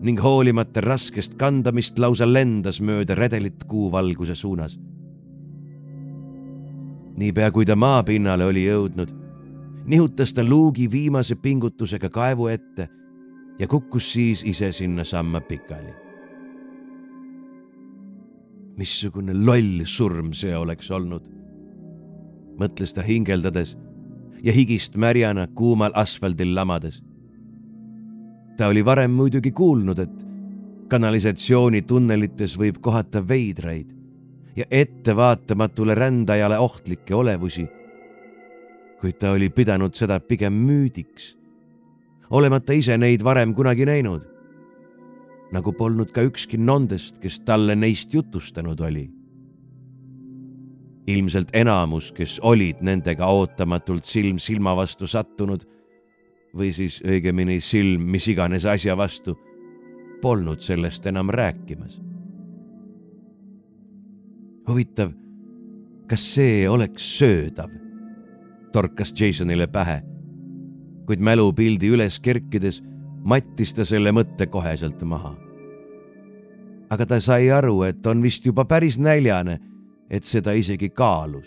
ning 0.00 0.22
hoolimata 0.22 0.80
raskest 0.80 1.34
kandamist 1.34 1.98
lausa 1.98 2.28
lendas 2.32 2.80
mööda 2.80 3.14
redelit 3.14 3.64
kuuvalguse 3.64 4.34
suunas. 4.34 4.78
niipea 7.16 7.50
kui 7.50 7.66
ta 7.66 7.76
maapinnale 7.76 8.44
oli 8.44 8.64
jõudnud, 8.64 9.10
nihutas 9.84 10.32
ta 10.34 10.44
luugi 10.44 10.90
viimase 10.90 11.34
pingutusega 11.34 12.08
kaevu 12.08 12.46
ette 12.46 12.88
ja 13.58 13.68
kukkus 13.68 14.12
siis 14.12 14.44
ise 14.44 14.72
sinnasamma 14.72 15.40
pikali. 15.40 15.92
missugune 18.76 19.34
loll 19.46 19.84
surm 19.84 20.32
see 20.32 20.56
oleks 20.56 20.90
olnud, 20.90 21.28
mõtles 22.56 22.94
ta 22.94 23.02
hingeldades 23.02 23.76
ja 24.42 24.52
higist 24.52 24.96
märjana 24.96 25.46
kuumal 25.46 25.92
asfaldil 25.94 26.54
lamades 26.54 27.02
ta 28.60 28.66
oli 28.68 28.84
varem 28.84 29.10
muidugi 29.16 29.54
kuulnud, 29.56 29.98
et 30.02 30.16
kanalisatsioonitunnelites 30.92 32.58
võib 32.60 32.76
kohata 32.84 33.22
veidraid 33.24 33.94
ja 34.56 34.66
ettevaatamatule 34.70 35.94
rändajale 35.96 36.58
ohtlikke 36.58 37.14
olevusi. 37.14 37.64
kuid 39.00 39.16
ta 39.16 39.30
oli 39.32 39.48
pidanud 39.48 39.96
seda 39.96 40.20
pigem 40.20 40.52
müüdiks, 40.52 41.38
olemata 42.30 42.76
ise 42.76 42.98
neid 42.98 43.24
varem 43.24 43.54
kunagi 43.54 43.86
näinud. 43.86 44.28
nagu 45.52 45.72
polnud 45.72 46.12
ka 46.12 46.20
ükski 46.20 46.58
nondest, 46.58 47.16
kes 47.18 47.40
talle 47.40 47.76
neist 47.76 48.14
jutustanud 48.14 48.80
oli. 48.80 49.10
ilmselt 51.06 51.48
enamus, 51.52 52.12
kes 52.12 52.40
olid 52.42 52.76
nendega 52.80 53.26
ootamatult 53.26 54.04
silm 54.04 54.38
silma 54.38 54.76
vastu 54.76 55.06
sattunud 55.06 55.64
või 56.56 56.72
siis 56.74 57.00
õigemini 57.06 57.60
silm 57.62 58.06
mis 58.10 58.26
iganes 58.28 58.66
asja 58.66 58.96
vastu, 58.96 59.36
polnud 60.22 60.60
sellest 60.60 61.06
enam 61.06 61.30
rääkimas. 61.30 62.00
huvitav, 64.68 65.10
kas 66.08 66.34
see 66.34 66.68
oleks 66.68 67.18
söödav? 67.18 67.70
torkas 68.72 69.12
Jasonile 69.20 69.66
pähe, 69.66 70.02
kuid 71.06 71.18
mälupildi 71.18 71.88
üles 71.90 72.20
kerkides 72.20 72.82
mattis 73.24 73.74
ta 73.74 73.84
selle 73.84 74.12
mõtte 74.12 74.46
koheselt 74.46 75.02
maha. 75.02 75.34
aga 76.90 77.06
ta 77.06 77.20
sai 77.20 77.50
aru, 77.50 77.82
et 77.82 78.06
on 78.06 78.22
vist 78.22 78.46
juba 78.46 78.64
päris 78.64 78.98
näljane, 78.98 79.58
et 80.10 80.24
seda 80.24 80.52
isegi 80.52 80.90
kaalus. 80.90 81.46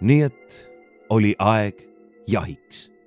nii 0.00 0.22
et 0.22 0.70
oli 1.10 1.34
aeg 1.38 1.88
jahiks 2.28 2.97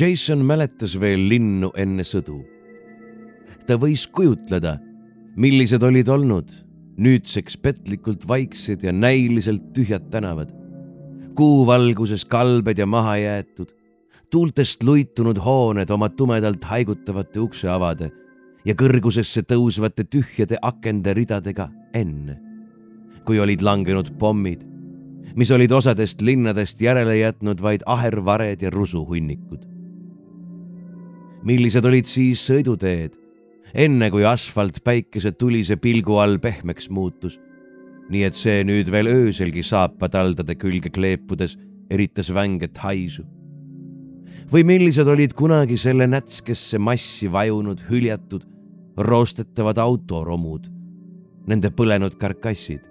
Jason 0.00 0.44
mäletas 0.46 0.92
veel 1.00 1.24
linnu 1.28 1.72
enne 1.74 2.04
sõdu. 2.06 2.44
ta 3.66 3.74
võis 3.74 4.04
kujutleda, 4.06 4.76
millised 5.36 5.82
olid 5.82 6.08
olnud 6.08 6.52
nüüdseks 7.02 7.56
petlikult 7.58 8.22
vaiksed 8.28 8.84
ja 8.84 8.92
näiliselt 8.92 9.72
tühjad 9.74 10.10
tänavad. 10.10 10.52
kuuvalguses 11.34 12.24
kalbed 12.24 12.78
ja 12.78 12.86
mahajäetud, 12.86 13.72
tuultest 14.30 14.82
luitunud 14.82 15.38
hooned 15.38 15.90
oma 15.90 16.08
tumedalt 16.08 16.64
haigutavate 16.64 17.40
ukseavade 17.40 18.10
ja 18.64 18.74
kõrgusesse 18.74 19.42
tõusvate 19.42 20.04
tühjade 20.04 20.58
akende 20.62 21.14
ridadega 21.14 21.70
enne, 21.94 22.38
kui 23.24 23.40
olid 23.40 23.62
langenud 23.62 24.14
pommid, 24.18 24.62
mis 25.34 25.50
olid 25.50 25.72
osadest 25.72 26.20
linnadest 26.20 26.80
järele 26.80 27.16
jätnud 27.18 27.60
vaid 27.60 27.82
ahervared 27.86 28.62
ja 28.62 28.70
rusuhunnikud 28.70 29.77
millised 31.46 31.84
olid 31.86 32.08
siis 32.08 32.42
sõiduteed, 32.48 33.14
enne 33.74 34.10
kui 34.10 34.24
asfalt 34.26 34.80
päikese 34.84 35.32
tulise 35.36 35.76
pilgu 35.76 36.18
all 36.18 36.38
pehmeks 36.42 36.90
muutus. 36.90 37.38
nii 38.08 38.22
et 38.24 38.34
see 38.34 38.62
nüüd 38.64 38.88
veel 38.88 39.06
ööselgi 39.12 39.60
saapadaldade 39.62 40.54
külge 40.56 40.88
kleepudes 40.88 41.58
eritas 41.90 42.32
vänget 42.34 42.78
haisu. 42.78 43.24
või 44.52 44.64
millised 44.64 45.06
olid 45.06 45.34
kunagi 45.34 45.76
selle 45.76 46.06
nätskesse 46.06 46.78
massi 46.78 47.32
vajunud, 47.32 47.80
hüljatud, 47.90 48.44
roostetavad 48.96 49.78
autoromud, 49.78 50.70
nende 51.46 51.70
põlenud 51.70 52.16
karkassid 52.16 52.88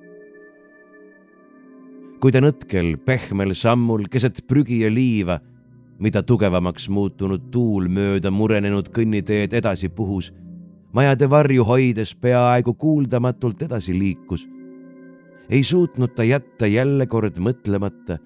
kui 2.21 2.33
ta 2.33 2.41
nõtkel 2.41 2.95
pehmel 3.05 3.53
sammul 3.57 4.07
keset 4.09 4.41
prügi 4.49 4.81
ja 4.81 4.89
liiva, 4.89 5.37
mida 5.99 6.23
tugevamaks 6.23 6.89
muutunud 6.89 7.49
tuul 7.51 7.87
mööda 7.89 8.31
murenenud 8.31 8.89
kõnniteed 8.93 9.55
edasi 9.57 9.89
puhus, 9.89 10.31
majade 10.93 11.29
varju 11.29 11.65
hoides 11.65 12.13
peaaegu 12.15 12.73
kuuldamatult 12.73 13.61
edasi 13.61 13.97
liikus. 13.99 14.47
ei 15.49 15.63
suutnud 15.63 16.15
ta 16.15 16.23
jätta 16.23 16.67
jälle 16.67 17.07
kord 17.07 17.37
mõtlemata, 17.39 18.17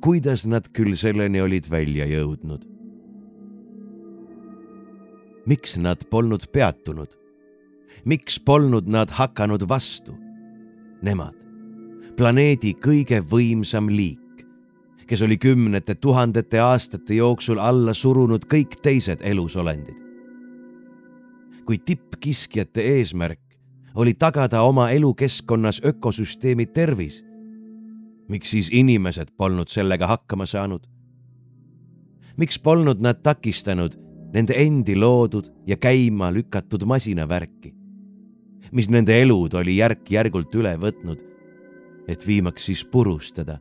kuidas 0.00 0.46
nad 0.46 0.68
küll 0.72 0.94
selleni 0.94 1.40
olid 1.40 1.70
välja 1.70 2.06
jõudnud. 2.06 2.64
miks 5.46 5.76
nad 5.78 6.04
polnud 6.10 6.46
peatunud? 6.52 7.10
miks 8.04 8.40
polnud 8.40 8.88
nad 8.88 9.10
hakanud 9.10 9.68
vastu? 9.68 10.16
Nemad 11.02 11.40
planeedi 12.20 12.74
kõige 12.76 13.22
võimsam 13.24 13.86
liik, 13.88 14.19
kes 15.10 15.22
oli 15.22 15.38
kümnete 15.38 15.94
tuhandete 15.94 16.60
aastate 16.62 17.14
jooksul 17.14 17.58
alla 17.58 17.94
surunud 17.94 18.46
kõik 18.46 18.78
teised 18.82 19.18
elusolendid. 19.26 19.98
kui 21.66 21.78
tippkiskjate 21.78 22.82
eesmärk 22.82 23.40
oli 23.94 24.14
tagada 24.14 24.62
oma 24.62 24.90
elukeskkonnas 24.90 25.80
ökosüsteemi 25.86 26.66
tervis, 26.66 27.24
miks 28.28 28.50
siis 28.50 28.68
inimesed 28.72 29.28
polnud 29.36 29.68
sellega 29.68 30.06
hakkama 30.06 30.46
saanud? 30.46 30.86
miks 32.36 32.58
polnud 32.58 33.00
nad 33.00 33.22
takistanud 33.22 33.98
nende 34.32 34.54
endi 34.56 34.96
loodud 34.96 35.50
ja 35.66 35.76
käima 35.76 36.30
lükatud 36.32 36.86
masinavärki, 36.86 37.74
mis 38.72 38.88
nende 38.88 39.22
elud 39.22 39.54
oli 39.54 39.76
järk-järgult 39.76 40.54
üle 40.54 40.76
võtnud 40.78 41.30
et 42.10 42.26
viimaks 42.26 42.66
siis 42.66 42.84
purustada. 42.84 43.58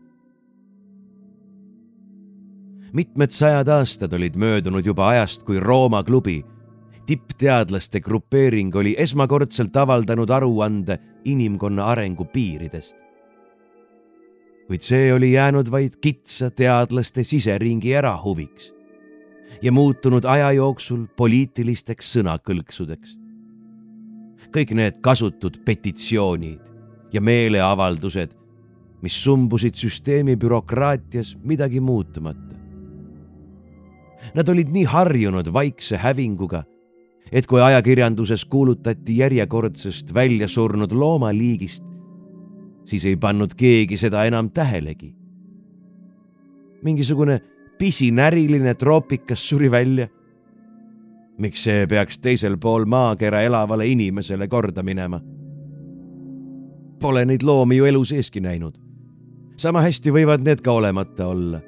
Mitmed 2.93 3.31
sajad 3.31 3.67
aastad 3.67 4.13
olid 4.13 4.35
möödunud 4.35 4.85
juba 4.85 5.07
ajast, 5.07 5.43
kui 5.43 5.59
Rooma 5.59 6.03
klubi, 6.03 6.45
tippteadlaste 7.05 8.01
grupeering 8.01 8.75
oli 8.75 8.95
esmakordselt 8.97 9.77
avaldanud 9.77 10.29
aruande 10.29 10.97
inimkonna 11.25 11.85
arengu 11.85 12.25
piiridest. 12.25 12.95
kuid 14.67 14.81
see 14.85 15.13
oli 15.13 15.31
jäänud 15.31 15.71
vaid 15.71 15.95
kitsa 16.01 16.51
teadlaste 16.51 17.23
siseringi 17.23 17.93
erahuviks 17.93 18.73
ja 19.61 19.71
muutunud 19.71 20.25
aja 20.25 20.51
jooksul 20.51 21.07
poliitilisteks 21.17 22.13
sõnakõlksudeks. 22.17 23.17
kõik 24.53 24.73
need 24.73 25.01
kasutud 25.01 25.57
petitsioonid 25.65 26.61
ja 27.13 27.21
meeleavaldused 27.21 28.39
mis 29.01 29.23
sumbusid 29.23 29.75
süsteemi 29.79 30.35
bürokraatias 30.35 31.37
midagi 31.43 31.79
muutumata. 31.79 32.48
Nad 34.33 34.49
olid 34.49 34.69
nii 34.71 34.83
harjunud 34.83 35.53
vaikse 35.53 35.97
hävinguga, 35.97 36.63
et 37.31 37.47
kui 37.47 37.61
ajakirjanduses 37.61 38.45
kuulutati 38.45 39.17
järjekordsest 39.17 40.13
välja 40.13 40.47
surnud 40.47 40.91
loomaliigist, 40.91 41.83
siis 42.85 43.05
ei 43.05 43.15
pannud 43.17 43.55
keegi 43.57 43.97
seda 43.97 44.25
enam 44.25 44.49
tähelegi. 44.49 45.15
mingisugune 46.83 47.41
pisinäriline 47.77 48.73
troopikas 48.73 49.49
suri 49.49 49.71
välja. 49.71 50.07
miks 51.37 51.63
see 51.63 51.87
peaks 51.87 52.19
teisel 52.19 52.57
pool 52.57 52.85
maakera 52.85 53.41
elavale 53.41 53.87
inimesele 53.87 54.47
korda 54.47 54.83
minema? 54.83 55.21
Pole 56.99 57.25
neid 57.25 57.41
loomi 57.43 57.75
ju 57.75 57.85
elu 57.85 58.05
seeski 58.05 58.39
näinud 58.39 58.89
sama 59.59 59.83
hästi 59.83 60.13
võivad 60.15 60.43
need 60.45 60.63
ka 60.63 60.71
olemata 60.71 61.27
olla. 61.27 61.59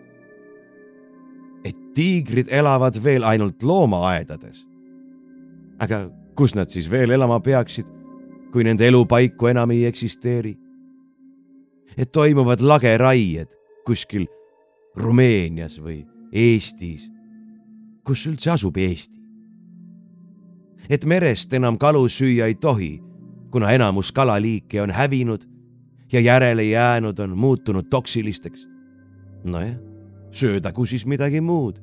Tiigrid 1.93 2.47
elavad 2.49 3.04
veel 3.04 3.23
ainult 3.23 3.63
loomaaedades. 3.63 4.67
aga 5.80 6.10
kus 6.36 6.56
nad 6.56 6.69
siis 6.69 6.89
veel 6.91 7.12
elama 7.12 7.39
peaksid, 7.39 7.86
kui 8.51 8.63
nende 8.63 8.88
elupaiku 8.88 9.47
enam 9.47 9.71
ei 9.71 9.86
eksisteeri? 9.86 10.58
et 11.97 12.12
toimuvad 12.12 12.62
lageraied 12.62 13.49
kuskil 13.86 14.27
Rumeenias 14.95 15.80
või 15.80 16.06
Eestis. 16.32 17.10
kus 18.04 18.25
üldse 18.27 18.51
asub 18.51 18.77
Eesti? 18.77 19.21
et 20.89 21.06
merest 21.06 21.54
enam 21.54 21.77
kalu 21.77 22.08
süüa 22.10 22.47
ei 22.51 22.56
tohi, 22.56 23.01
kuna 23.51 23.71
enamus 23.71 24.12
kalaliike 24.12 24.82
on 24.82 24.91
hävinud 24.91 25.47
ja 26.12 26.19
järele 26.19 26.63
jäänud 26.63 27.19
on 27.19 27.38
muutunud 27.38 27.86
toksilisteks. 27.89 28.67
nojah, 29.43 29.90
söödagu 30.32 30.86
siis 30.86 31.06
midagi 31.06 31.41
muud. 31.41 31.82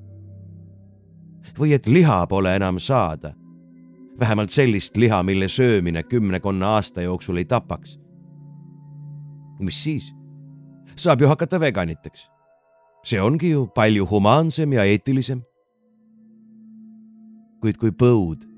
või 1.58 1.72
et 1.74 1.86
liha 1.86 2.26
pole 2.26 2.56
enam 2.56 2.78
saada. 2.78 3.34
vähemalt 4.20 4.50
sellist 4.50 4.96
liha, 4.96 5.22
mille 5.22 5.48
söömine 5.48 6.02
kümnekonna 6.02 6.66
aasta 6.66 7.02
jooksul 7.02 7.36
ei 7.36 7.44
tapaks. 7.44 7.98
mis 9.60 9.82
siis? 9.82 10.14
saab 10.96 11.20
ju 11.20 11.28
hakata 11.28 11.60
veganiteks. 11.60 12.30
see 13.04 13.20
ongi 13.20 13.50
ju 13.50 13.66
palju 13.66 14.06
humaansem 14.10 14.72
ja 14.72 14.84
eetilisem. 14.84 15.42
kuid 17.60 17.76
kui 17.76 17.90
põud 17.90 18.48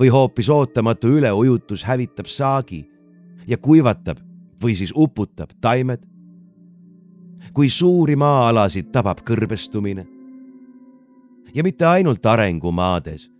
või 0.00 0.08
hoopis 0.08 0.48
ootamatu 0.48 1.08
üleujutus 1.08 1.84
hävitab 1.84 2.26
saagi 2.26 2.86
ja 3.46 3.58
kuivatab 3.58 4.18
või 4.62 4.76
siis 4.76 4.92
uputab 4.96 5.50
taimed. 5.60 6.00
Kui 7.54 7.68
suuri 7.68 8.16
maa-alasid 8.16 8.90
tabab 8.92 9.20
kõrbestumine. 9.26 10.06
ja 11.54 11.62
mitte 11.62 11.86
ainult 11.86 12.26
arengumaades, 12.26 13.30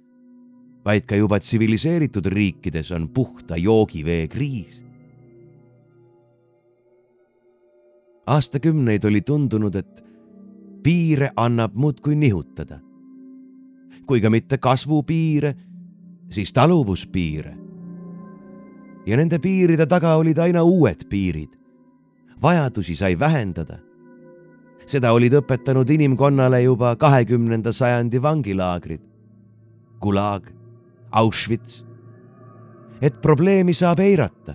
vaid 0.85 1.07
ka 1.07 1.16
juba 1.16 1.38
tsiviliseeritud 1.38 2.27
riikides 2.27 2.90
on 2.90 3.09
puhta 3.09 3.57
joogivee 3.57 4.29
kriis. 4.29 4.85
aastakümneid 8.27 9.05
oli 9.05 9.20
tundunud, 9.20 9.75
et 9.75 10.05
piire 10.83 11.31
annab 11.37 11.75
muudkui 11.75 12.14
nihutada. 12.14 12.81
kui 14.07 14.20
ka 14.20 14.31
mitte 14.31 14.59
kasvupiire, 14.59 15.55
siis 16.31 16.53
taluvuspiire 16.53 17.61
ja 19.07 19.16
nende 19.16 19.38
piiride 19.38 19.87
taga 19.87 20.14
olid 20.20 20.38
aina 20.38 20.62
uued 20.62 21.07
piirid. 21.09 21.57
vajadusi 22.42 22.94
sai 22.96 23.18
vähendada. 23.18 23.89
Seda 24.90 25.12
olid 25.14 25.37
õpetanud 25.38 25.90
inimkonnale 25.94 26.62
juba 26.64 26.94
kahekümnenda 26.98 27.72
sajandi 27.72 28.22
vangilaagrid. 28.22 29.03
Gulag, 30.00 30.50
Auschwitz. 31.11 31.85
et 33.03 33.20
probleemi 33.20 33.72
saab 33.72 33.98
eirata 33.98 34.55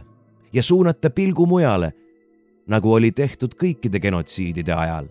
ja 0.53 0.63
suunata 0.63 1.09
pilgu 1.09 1.45
mujale, 1.45 1.91
nagu 2.67 2.93
oli 2.93 3.11
tehtud 3.11 3.55
kõikide 3.55 3.99
genotsiidide 3.99 4.73
ajal. 4.73 5.07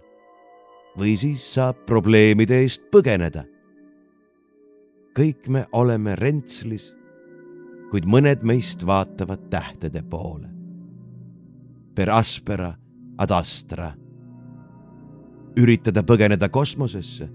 või 0.98 1.16
siis 1.18 1.54
saab 1.54 1.86
probleemide 1.86 2.60
eest 2.62 2.82
põgeneda. 2.90 3.44
kõik 5.14 5.48
me 5.48 5.66
oleme 5.72 6.14
rentslis 6.16 6.92
kuid 7.94 8.08
mõned 8.10 8.40
meist 8.42 8.80
vaatavad 8.82 9.44
tähtede 9.52 10.00
poole. 10.10 10.48
Per 11.94 12.10
aspera 12.10 12.72
ad 13.22 13.30
astra. 13.30 13.92
Üritada 15.56 16.02
põgeneda 16.02 16.48
kosmosesse 16.48 17.28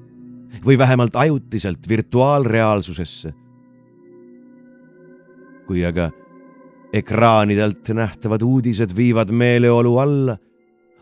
või 0.65 0.77
vähemalt 0.77 1.15
ajutiselt 1.15 1.89
virtuaalreaalsusesse. 1.89 3.34
kui 5.67 5.86
aga 5.86 6.10
ekraanidelt 6.93 7.89
nähtavad 7.93 8.41
uudised 8.41 8.95
viivad 8.95 9.29
meeleolu 9.29 9.97
alla 9.97 10.38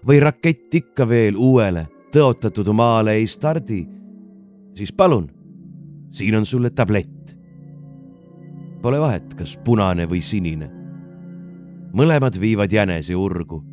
või 0.07 0.19
rakett 0.19 0.75
ikka 0.75 1.07
veel 1.07 1.35
uuele 1.35 1.87
tõotatud 2.11 2.73
maale 2.73 3.13
ei 3.15 3.27
stardi, 3.27 3.87
siis 4.75 4.91
palun, 4.91 5.31
siin 6.11 6.35
on 6.35 6.45
sulle 6.45 6.69
tablett 6.69 7.17
Pole 8.81 8.99
vahet, 9.01 9.33
kas 9.33 9.57
punane 9.65 10.05
või 10.09 10.21
sinine. 10.21 10.69
mõlemad 11.97 12.35
viivad 12.39 12.71
jänese 12.71 13.15
urgu, 13.15 13.63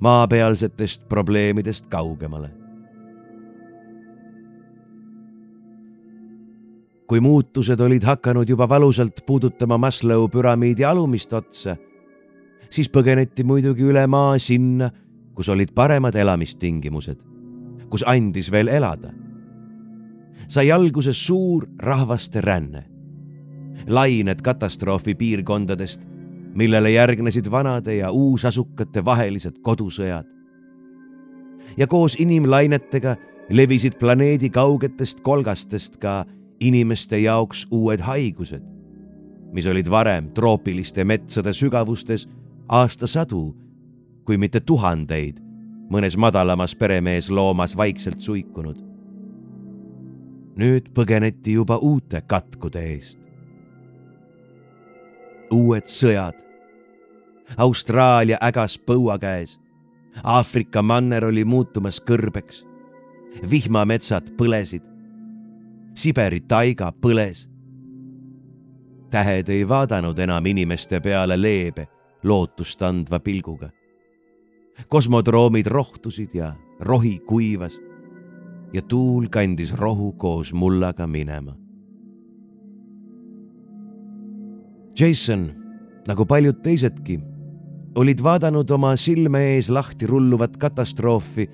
maapealsetest 0.00 1.02
probleemidest 1.08 1.86
kaugemale. 1.86 2.61
Kui 7.12 7.20
muutused 7.20 7.80
olid 7.84 8.06
hakanud 8.08 8.48
juba 8.48 8.64
valusalt 8.68 9.18
puudutama 9.26 9.76
Maslow 9.78 10.30
püramiidi 10.32 10.84
alumist 10.88 11.32
otsa, 11.36 11.74
siis 12.72 12.88
põgeneti 12.88 13.44
muidugi 13.44 13.84
üle 13.84 14.06
maa 14.08 14.38
sinna, 14.40 14.88
kus 15.36 15.50
olid 15.52 15.74
paremad 15.76 16.16
elamistingimused, 16.16 17.20
kus 17.92 18.06
andis 18.08 18.48
veel 18.48 18.72
elada. 18.72 19.12
sai 20.48 20.72
alguse 20.72 21.12
suur 21.12 21.68
rahvaste 21.78 22.40
ränne, 22.40 22.84
lained 23.86 24.40
katastroofi 24.40 25.14
piirkondadest, 25.14 26.00
millele 26.54 26.90
järgnesid 26.90 27.50
vanade 27.50 27.94
ja 27.94 28.10
uusasukate 28.10 29.04
vahelised 29.04 29.60
kodusõjad. 29.62 30.26
ja 31.76 31.86
koos 31.86 32.16
inimlainetega 32.18 33.16
levisid 33.50 33.98
planeedi 33.98 34.50
kaugetest 34.50 35.20
kolgastest 35.20 35.96
ka 35.96 36.24
inimeste 36.62 37.18
jaoks 37.18 37.66
uued 37.70 38.00
haigused, 38.06 38.62
mis 39.52 39.66
olid 39.66 39.90
varem 39.90 40.30
troopiliste 40.34 41.04
metsade 41.04 41.52
sügavustes 41.52 42.28
aastasadu, 42.68 43.50
kui 44.24 44.38
mitte 44.38 44.60
tuhandeid, 44.60 45.40
mõnes 45.90 46.16
madalamas 46.16 46.76
peremees 46.78 47.30
loomas 47.30 47.76
vaikselt 47.76 48.20
suikunud. 48.20 48.78
nüüd 50.52 50.90
põgeneti 50.94 51.54
juba 51.56 51.78
uute 51.80 52.20
katkude 52.20 52.80
eest. 52.92 53.18
uued 55.50 55.84
sõjad. 55.84 56.38
Austraalia 57.56 58.38
ägas 58.40 58.78
põua 58.78 59.18
käes. 59.18 59.58
Aafrika 60.24 60.82
manner 60.82 61.24
oli 61.24 61.44
muutumas 61.44 62.00
kõrbeks. 62.00 62.64
vihmametsad 63.50 64.30
põlesid 64.36 64.91
Siberi 65.94 66.40
taiga 66.40 66.92
põles. 66.92 67.48
tähed 69.10 69.48
ei 69.52 69.68
vaadanud 69.68 70.18
enam 70.18 70.46
inimeste 70.46 71.00
peale 71.00 71.36
leebe, 71.36 71.86
lootust 72.22 72.82
andva 72.82 73.20
pilguga. 73.20 73.68
kosmodroomid 74.88 75.66
rohtusid 75.66 76.34
ja 76.34 76.54
rohi 76.80 77.18
kuivas 77.18 77.80
ja 78.72 78.82
tuul 78.82 79.28
kandis 79.28 79.72
rohu 79.72 80.12
koos 80.12 80.52
mullaga 80.52 81.06
minema. 81.06 81.56
Jason, 85.00 85.52
nagu 86.08 86.26
paljud 86.26 86.62
teisedki, 86.62 87.20
olid 87.94 88.22
vaadanud 88.22 88.70
oma 88.70 88.96
silme 88.96 89.44
ees 89.54 89.68
lahti 89.70 90.06
rulluvat 90.06 90.56
katastroofi 90.56 91.50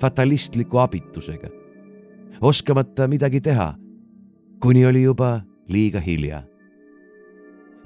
fatalistliku 0.00 0.78
abitusega 0.78 1.57
oskamata 2.40 3.08
midagi 3.08 3.40
teha, 3.40 3.74
kuni 4.60 4.86
oli 4.86 5.02
juba 5.02 5.40
liiga 5.68 6.00
hilja. 6.00 6.42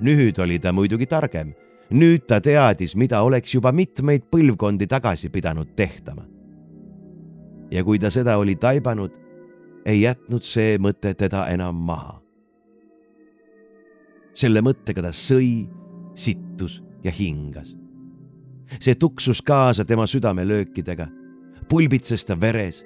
nüüd 0.03 0.39
oli 0.43 0.59
ta 0.59 0.73
muidugi 0.73 1.07
targem, 1.07 1.53
nüüd 1.91 2.25
ta 2.27 2.41
teadis, 2.41 2.97
mida 2.97 3.23
oleks 3.23 3.55
juba 3.55 3.73
mitmeid 3.73 4.25
põlvkondi 4.31 4.87
tagasi 4.87 5.29
pidanud 5.29 5.75
tehtama. 5.77 6.25
ja 7.71 7.85
kui 7.85 7.99
ta 7.99 8.11
seda 8.11 8.37
oli 8.39 8.57
taibanud, 8.57 9.13
ei 9.87 10.03
jätnud 10.03 10.43
see 10.43 10.79
mõte 10.79 11.15
teda 11.15 11.47
enam 11.49 11.75
maha. 11.77 12.21
selle 14.35 14.61
mõttega 14.61 15.03
ta 15.03 15.13
sõi, 15.13 15.69
sittus 16.15 16.83
ja 17.05 17.11
hingas. 17.11 17.77
see 18.81 18.95
tuksus 18.95 19.43
kaasa 19.43 19.85
tema 19.85 20.07
südamelöökidega, 20.07 21.09
pulbitses 21.69 22.25
ta 22.25 22.41
veres 22.41 22.85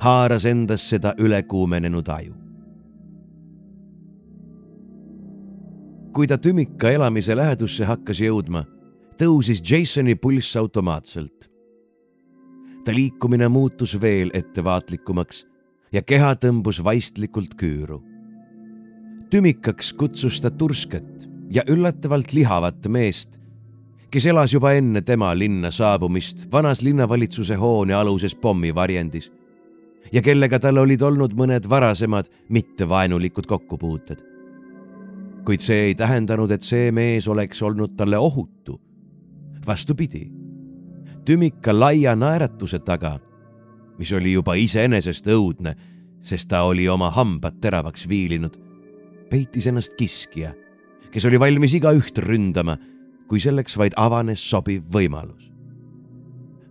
haaras 0.00 0.44
endas 0.44 0.88
seda 0.90 1.14
ülekuumenenud 1.18 2.08
aju. 2.08 2.34
kui 6.16 6.24
ta 6.26 6.38
tümika 6.40 6.88
elamise 6.88 7.34
lähedusse 7.36 7.84
hakkas 7.84 8.22
jõudma, 8.24 8.62
tõusis 9.20 9.60
Jasoni 9.60 10.14
pulss 10.16 10.56
automaatselt. 10.56 11.50
ta 12.84 12.94
liikumine 12.94 13.48
muutus 13.48 14.00
veel 14.00 14.30
ettevaatlikumaks 14.32 15.46
ja 15.92 16.02
keha 16.02 16.34
tõmbus 16.34 16.82
vaistlikult 16.84 17.54
küüru. 17.54 18.02
tümikaks 19.30 19.92
kutsus 19.92 20.40
ta 20.40 20.50
tursket 20.50 21.28
ja 21.50 21.62
üllatavalt 21.68 22.32
lihavat 22.32 22.88
meest, 22.88 23.38
kes 24.10 24.26
elas 24.26 24.52
juba 24.52 24.72
enne 24.72 25.02
tema 25.02 25.34
linna 25.34 25.70
saabumist 25.70 26.52
vanas 26.52 26.82
linnavalitsuse 26.82 27.54
hoone 27.54 27.94
aluses 27.94 28.34
pommivarjendis 28.34 29.30
ja 30.12 30.22
kellega 30.22 30.58
tal 30.62 30.78
olid 30.78 31.02
olnud 31.02 31.34
mõned 31.36 31.68
varasemad 31.68 32.30
mittevaenulikud 32.48 33.46
kokkupuuted. 33.46 34.22
kuid 35.46 35.62
see 35.62 35.76
ei 35.90 35.94
tähendanud, 35.94 36.50
et 36.50 36.62
see 36.62 36.90
mees 36.92 37.28
oleks 37.28 37.62
olnud 37.62 37.96
talle 37.96 38.18
ohutu. 38.18 38.80
vastupidi, 39.66 40.30
tümika 41.24 41.72
laia 41.80 42.16
naeratuse 42.16 42.78
taga, 42.78 43.18
mis 43.98 44.12
oli 44.12 44.32
juba 44.32 44.54
iseenesest 44.54 45.26
õudne, 45.26 45.74
sest 46.20 46.48
ta 46.48 46.62
oli 46.62 46.88
oma 46.88 47.10
hambad 47.10 47.58
teravaks 47.60 48.08
viilinud, 48.08 48.56
peitis 49.30 49.66
ennast 49.66 49.94
kiskja, 49.98 50.54
kes 51.10 51.24
oli 51.24 51.40
valmis 51.40 51.74
igaüht 51.74 52.18
ründama, 52.18 52.78
kui 53.28 53.40
selleks 53.40 53.76
vaid 53.76 53.92
avanes 53.96 54.50
sobiv 54.50 54.82
võimalus. 54.92 55.50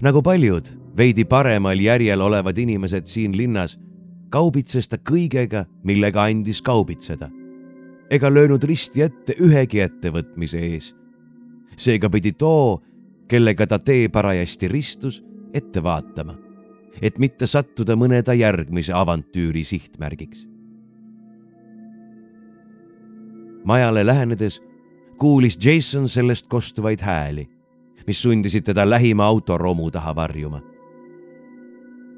nagu 0.01 0.21
paljud 0.21 0.84
veidi 0.97 1.25
paremal 1.25 1.79
järjel 1.79 2.21
olevad 2.21 2.57
inimesed 2.57 3.05
siin 3.05 3.37
linnas, 3.37 3.77
kaubitses 4.29 4.87
ta 4.87 4.97
kõigega, 4.97 5.65
millega 5.83 6.23
andis 6.23 6.61
kaubitseda. 6.61 7.29
ega 8.09 8.29
löönud 8.29 8.63
risti 8.63 9.01
ette 9.01 9.35
ühegi 9.41 9.79
ettevõtmise 9.81 10.57
ees. 10.57 10.95
seega 11.77 12.09
pidi 12.09 12.31
too, 12.31 12.81
kellega 13.27 13.67
ta 13.67 13.79
tee 13.79 14.09
parajasti 14.09 14.67
ristus, 14.67 15.23
ette 15.53 15.83
vaatama, 15.83 16.37
et 17.01 17.19
mitte 17.19 17.47
sattuda 17.47 17.95
mõne 17.95 18.23
ta 18.23 18.33
järgmise 18.33 18.93
avantüüri 18.93 19.63
sihtmärgiks. 19.63 20.47
majale 23.63 24.05
lähenedes 24.05 24.61
kuulis 25.17 25.57
Jason 25.65 26.09
sellest 26.09 26.47
kostuvaid 26.47 27.01
hääli, 27.01 27.49
mis 28.07 28.21
sundisid 28.21 28.63
teda 28.63 28.89
lähima 28.89 29.25
autoromu 29.25 29.91
taha 29.91 30.15
varjuma 30.15 30.74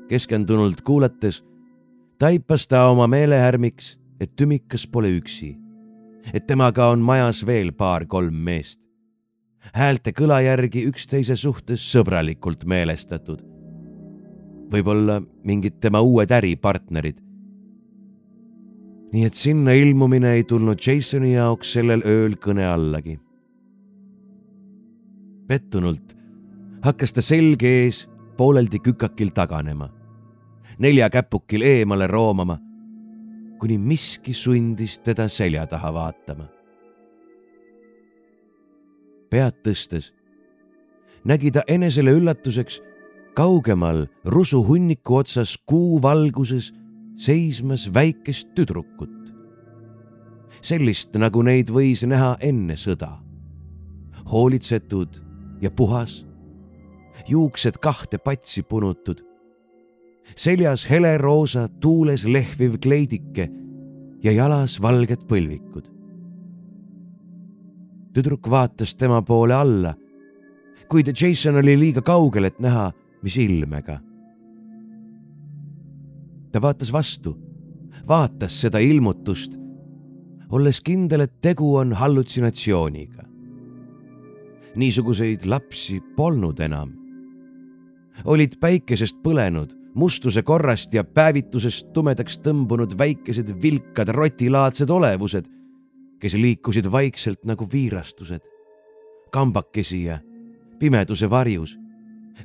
keskendunult 0.08 0.82
kuulates 0.82 1.44
taipas 2.20 2.68
ta 2.68 2.88
oma 2.90 3.08
meelehärmiks, 3.08 3.98
et 4.20 4.36
tümikas 4.36 4.88
pole 4.88 5.12
üksi, 5.20 5.56
et 6.34 6.48
temaga 6.48 6.90
on 6.94 7.04
majas 7.06 7.46
veel 7.46 7.72
paar-kolm 7.72 8.34
meest. 8.34 8.82
häälte 9.74 10.14
kõla 10.16 10.40
järgi 10.42 10.86
üksteise 10.88 11.36
suhtes 11.36 11.84
sõbralikult 11.94 12.66
meelestatud. 12.66 13.44
võib-olla 14.72 15.22
mingid 15.44 15.80
tema 15.80 16.02
uued 16.02 16.32
äripartnerid. 16.32 17.22
nii 19.14 19.26
et 19.26 19.34
sinna 19.34 19.72
ilmumine 19.72 20.34
ei 20.34 20.44
tulnud 20.44 20.80
Jasoni 20.88 21.34
jaoks 21.34 21.74
sellel 21.74 22.02
ööl 22.06 22.36
kõne 22.36 22.66
allagi. 22.74 23.20
pettunult 25.48 26.16
hakkas 26.82 27.14
ta 27.14 27.22
selge 27.22 27.68
ees 27.68 28.08
pooleldi 28.38 28.80
kükakil 28.80 29.30
taganema 29.30 29.97
neljakäpukil 30.80 31.62
eemale 31.62 32.08
roomama, 32.08 32.58
kuni 33.60 33.78
miski 33.78 34.34
sundis 34.34 35.00
teda 35.00 35.28
selja 35.28 35.68
taha 35.68 35.94
vaatama. 35.94 36.48
pead 39.30 39.58
tõstes 39.60 40.14
nägi 41.28 41.52
ta 41.52 41.62
enesele 41.68 42.14
üllatuseks 42.16 42.80
kaugemal 43.36 44.06
rusuhunniku 44.26 45.16
otsas 45.20 45.58
kuu 45.66 46.02
valguses 46.02 46.72
seismas 47.18 47.94
väikest 47.94 48.48
tüdrukut. 48.56 49.14
sellist, 50.62 51.14
nagu 51.16 51.44
neid 51.44 51.70
võis 51.70 52.06
näha 52.08 52.38
enne 52.40 52.74
sõda. 52.74 53.20
hoolitsetud 54.32 55.22
ja 55.62 55.72
puhas, 55.72 56.26
juuksed 57.28 57.78
kahte 57.82 58.18
patsi 58.18 58.64
punutud, 58.64 59.22
seljas 60.36 60.90
heleroosa 60.90 61.68
tuules 61.68 62.26
lehviv 62.26 62.78
kleidike 62.82 63.50
ja 64.24 64.32
jalas 64.32 64.82
valged 64.82 65.24
põlvikud. 65.30 65.94
tüdruk 68.14 68.50
vaatas 68.50 68.96
tema 68.96 69.22
poole 69.22 69.54
alla, 69.54 69.94
kuid 70.90 71.12
Jason 71.14 71.56
oli 71.56 71.76
liiga 71.80 72.02
kaugel, 72.02 72.44
et 72.50 72.60
näha, 72.60 72.92
mis 73.22 73.38
ilmega. 73.38 74.00
ta 76.52 76.62
vaatas 76.62 76.92
vastu, 76.94 77.38
vaatas 78.08 78.62
seda 78.62 78.80
ilmutust, 78.80 79.58
olles 80.50 80.82
kindel, 80.82 81.22
et 81.22 81.42
tegu 81.42 81.76
on 81.76 81.94
hallutsinatsiooniga. 81.94 83.24
niisuguseid 84.76 85.46
lapsi 85.46 86.02
polnud 86.16 86.60
enam 86.60 86.94
olid 88.26 88.58
päikesest 88.60 89.20
põlenud 89.24 89.77
mustuse 89.98 90.44
korrast 90.46 90.94
ja 90.94 91.04
päevitusest 91.04 91.90
tumedaks 91.94 92.38
tõmbunud 92.46 92.94
väikesed 92.98 93.50
vilkad 93.62 94.12
rotilaadsed 94.14 94.90
olevused, 94.94 95.48
kes 96.22 96.36
liikusid 96.38 96.92
vaikselt 96.92 97.46
nagu 97.50 97.66
viirastused, 97.72 98.46
kambakesi 99.34 100.04
ja 100.04 100.20
pimeduse 100.80 101.30
varjus, 101.30 101.78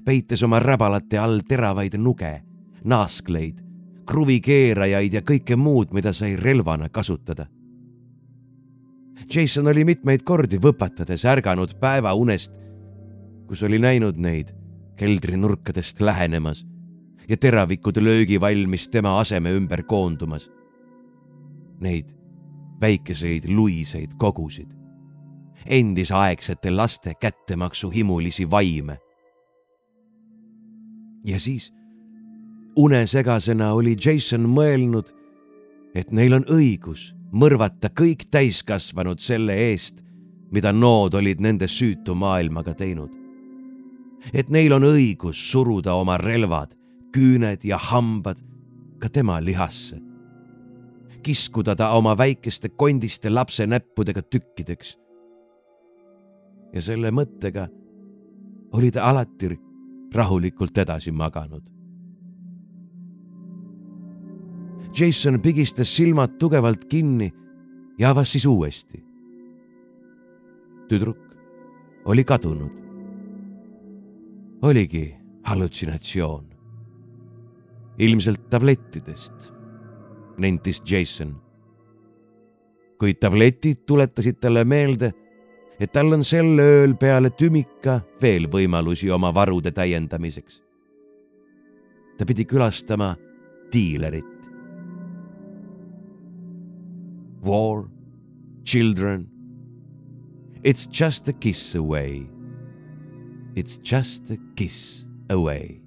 peites 0.05 0.43
oma 0.43 0.63
räbalate 0.65 1.21
all 1.21 1.45
teravaid 1.49 1.99
nuge, 2.01 2.33
naaskleid, 2.85 3.61
kruvikeerajaid 4.09 5.21
ja 5.21 5.21
kõike 5.21 5.57
muud, 5.57 5.93
mida 5.93 6.13
sai 6.17 6.35
relvana 6.41 6.89
kasutada. 6.89 7.47
Jason 9.29 9.69
oli 9.69 9.85
mitmeid 9.85 10.25
kordi 10.25 10.57
võpatades 10.59 11.29
ärganud 11.29 11.77
päevaunest, 11.81 12.57
kus 13.47 13.63
oli 13.63 13.79
näinud 13.79 14.17
neid 14.17 14.57
keldrinurkadest 14.97 16.01
lähenemas 16.01 16.65
ja 17.33 17.37
teravikud 17.37 17.97
löögivalmis 17.97 18.89
tema 18.89 19.21
aseme 19.21 19.51
ümber 19.57 19.83
koondumas. 19.83 20.51
Neid 21.81 22.11
väikeseid 22.81 23.45
luiseid 23.49 24.11
kogusid, 24.19 24.69
endisaegsete 25.67 26.71
laste 26.71 27.15
kättemaksu 27.15 27.91
himulisi 27.91 28.51
vaime. 28.51 28.99
ja 31.25 31.41
siis 31.41 31.73
unesegasena 32.77 33.73
oli 33.73 33.97
Jason 34.05 34.45
mõelnud, 34.49 35.09
et 35.95 36.13
neil 36.13 36.33
on 36.33 36.45
õigus 36.45 37.15
mõrvata 37.33 37.89
kõik 37.89 38.27
täiskasvanud 38.31 39.21
selle 39.21 39.55
eest, 39.55 40.05
mida 40.51 40.73
nood 40.73 41.15
olid 41.15 41.41
nende 41.41 41.69
süütu 41.69 42.15
maailmaga 42.15 42.75
teinud. 42.75 43.11
et 44.35 44.51
neil 44.51 44.73
on 44.73 44.83
õigus 44.83 45.51
suruda 45.51 45.95
oma 45.95 46.19
relvad, 46.19 46.82
küüned 47.13 47.65
ja 47.65 47.79
hambad 47.79 48.39
ka 48.99 49.09
tema 49.09 49.41
lihasse. 49.41 50.01
kiskuda 51.23 51.77
ta 51.77 51.93
oma 51.95 52.19
väikeste 52.19 52.69
kondiste 52.69 53.31
lapse 53.31 53.67
näppudega 53.67 54.23
tükkideks. 54.23 54.99
ja 56.73 56.83
selle 56.83 57.11
mõttega 57.11 57.69
oli 58.73 58.91
ta 58.91 59.05
alati 59.11 59.59
rahulikult 60.15 60.79
edasi 60.79 61.13
maganud 61.13 61.73
Jason 65.01 65.41
pigistas 65.41 65.97
silmad 65.97 66.37
tugevalt 66.39 66.85
kinni 66.85 67.33
ja 67.99 68.11
avas 68.11 68.33
siis 68.33 68.47
uuesti. 68.47 69.05
tüdruk 70.89 71.19
oli 72.05 72.25
kadunud. 72.25 72.71
oligi 74.63 75.15
hallutsinatsioon. 75.43 76.52
Ilmselt 78.03 78.51
tablettidest, 78.51 79.53
nentis 80.39 80.83
Jason. 80.87 81.37
kuid 82.99 83.19
tabletid 83.19 83.81
tuletasid 83.87 84.37
talle 84.39 84.63
meelde, 84.65 85.09
et 85.81 85.91
tal 85.91 86.13
on 86.15 86.23
sel 86.25 86.55
ööl 86.63 86.95
peale 86.95 87.33
tümika 87.35 87.97
veel 88.23 88.47
võimalusi 88.47 89.11
oma 89.11 89.33
varude 89.35 89.73
täiendamiseks. 89.75 90.63
ta 92.19 92.27
pidi 92.27 92.45
külastama 92.45 93.17
diilerit. 93.73 94.33
war, 97.43 97.89
children. 98.65 99.29
It's 100.63 100.87
just 100.87 101.29
a 101.29 101.33
kiss 101.33 101.75
away. 101.75 102.27
It's 103.57 103.79
just 103.79 104.31
a 104.31 104.37
kiss 104.55 105.09
away. 105.29 105.82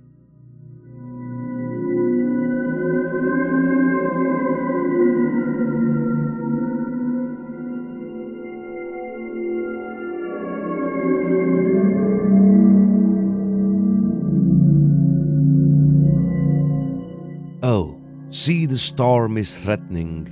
See 18.46 18.68
the 18.68 18.78
storm 18.78 19.40
is 19.40 19.58
threatening 19.58 20.30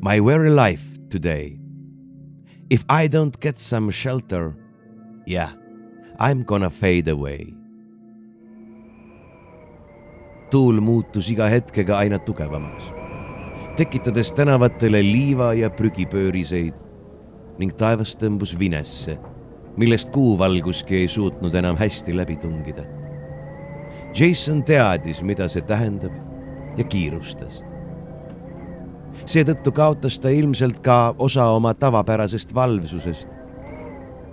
my 0.00 0.20
very 0.20 0.50
life 0.50 0.86
today. 1.10 1.58
If 2.70 2.84
I 2.88 3.08
don't 3.08 3.34
get 3.40 3.58
some 3.58 3.90
shelter, 3.90 4.54
yeah, 5.26 5.50
I'm 6.20 6.44
gonna 6.44 6.70
fade 6.70 7.08
away. 7.08 7.54
tuul 10.50 10.80
muutus 10.82 11.28
iga 11.30 11.46
hetkega 11.46 11.98
aina 12.02 12.18
tugevamaks, 12.18 12.88
tekitades 13.78 14.32
tänavatele 14.34 14.98
liiva 15.02 15.52
ja 15.54 15.70
prügipööriseid 15.70 16.74
ning 17.58 17.74
taevas 17.78 18.16
tõmbus 18.18 18.56
vinesse, 18.58 19.14
millest 19.78 20.10
kuuvalguski 20.14 21.02
ei 21.02 21.10
suutnud 21.10 21.54
enam 21.54 21.78
hästi 21.78 22.14
läbi 22.14 22.38
tungida. 22.42 22.82
Jason 24.14 24.64
teadis, 24.66 25.22
mida 25.22 25.46
see 25.50 25.62
tähendab 25.62 26.29
ja 26.76 26.84
kiirustas 26.84 27.62
seetõttu 29.26 29.72
kaotas 29.72 30.18
ta 30.18 30.30
ilmselt 30.32 30.80
ka 30.84 31.14
osa 31.18 31.46
oma 31.54 31.74
tavapärasest 31.74 32.54
valvsusest. 32.54 33.28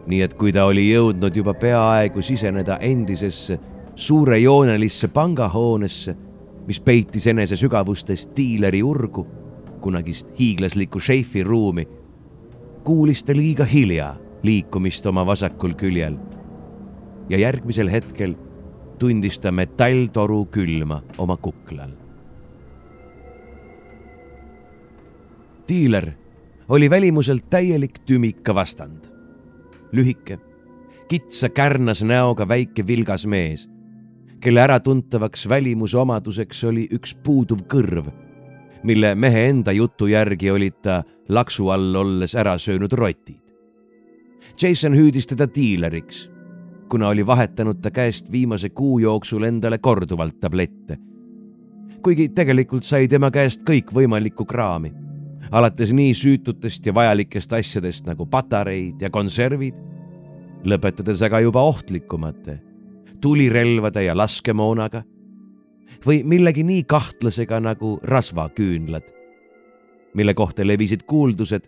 nii 0.07 0.21
et 0.21 0.33
kui 0.33 0.53
ta 0.55 0.65
oli 0.65 0.87
jõudnud 0.87 1.35
juba 1.35 1.53
peaaegu 1.53 2.21
siseneda 2.21 2.77
endisesse 2.79 3.59
suurejoonelisse 3.95 5.07
pangahoonesse, 5.07 6.15
mis 6.67 6.79
peitis 6.79 7.27
enese 7.27 7.55
sügavustes 7.55 8.29
diileri 8.35 8.83
urgu, 8.83 9.27
kunagist 9.81 10.31
hiiglaslikku 10.39 10.99
šeifiruumi, 10.99 11.87
kuulis 12.83 13.23
ta 13.23 13.35
liiga 13.35 13.65
hilja 13.65 14.15
liikumist 14.43 15.05
oma 15.05 15.25
vasakul 15.25 15.73
küljel. 15.73 16.17
ja 17.29 17.37
järgmisel 17.37 17.89
hetkel 17.91 18.35
tundis 18.99 19.39
ta 19.39 19.51
metalltoru 19.51 20.45
külma 20.45 21.01
oma 21.17 21.37
kuklal 21.37 22.06
diiler 25.69 26.11
oli 26.69 26.89
välimuselt 26.89 27.49
täielik 27.49 27.99
tümika 28.05 28.55
vastand. 28.55 29.05
lühike, 29.91 30.39
kitsa 31.07 31.49
kärnas 31.49 32.03
näoga 32.03 32.47
väike 32.47 32.87
vilgas 32.87 33.25
mees, 33.25 33.69
kelle 34.39 34.61
äratuntavaks 34.61 35.49
välimuse 35.49 35.97
omaduseks 35.97 36.63
oli 36.63 36.87
üks 36.91 37.15
puuduv 37.23 37.63
kõrv, 37.71 38.11
mille 38.83 39.15
mehe 39.15 39.45
enda 39.49 39.71
jutu 39.71 40.07
järgi 40.07 40.51
olid 40.51 40.81
ta 40.81 41.03
laksu 41.29 41.69
all 41.69 41.95
olles 41.95 42.35
ära 42.35 42.57
söönud 42.57 42.93
rotid. 42.93 43.41
Jason 44.61 44.95
hüüdis 44.95 45.27
teda 45.27 45.47
diileriks, 45.55 46.29
kuna 46.89 47.07
oli 47.07 47.25
vahetanud 47.25 47.81
ta 47.81 47.91
käest 47.91 48.31
viimase 48.31 48.69
kuu 48.69 48.99
jooksul 48.99 49.43
endale 49.43 49.77
korduvalt 49.77 50.39
tablette. 50.39 50.97
kuigi 52.01 52.29
tegelikult 52.29 52.83
sai 52.83 53.07
tema 53.07 53.31
käest 53.31 53.61
kõikvõimalikku 53.67 54.45
kraami 54.45 55.06
alates 55.51 55.93
nii 55.93 56.13
süütutest 56.13 56.85
ja 56.85 56.93
vajalikest 56.93 57.53
asjadest 57.53 58.05
nagu 58.07 58.25
patareid 58.25 59.01
ja 59.01 59.09
konservid, 59.09 59.75
lõpetades 60.67 61.21
aga 61.25 61.39
juba 61.45 61.63
ohtlikumate 61.63 62.59
tulirelvade 63.21 64.03
ja 64.03 64.13
laskemoonaga 64.17 65.03
või 66.05 66.21
millegi 66.23 66.63
nii 66.63 66.83
kahtlasega 66.83 67.59
nagu 67.59 67.97
rasvaküünlad, 68.03 69.07
mille 70.13 70.33
kohta 70.33 70.67
levisid 70.67 71.07
kuuldused, 71.09 71.65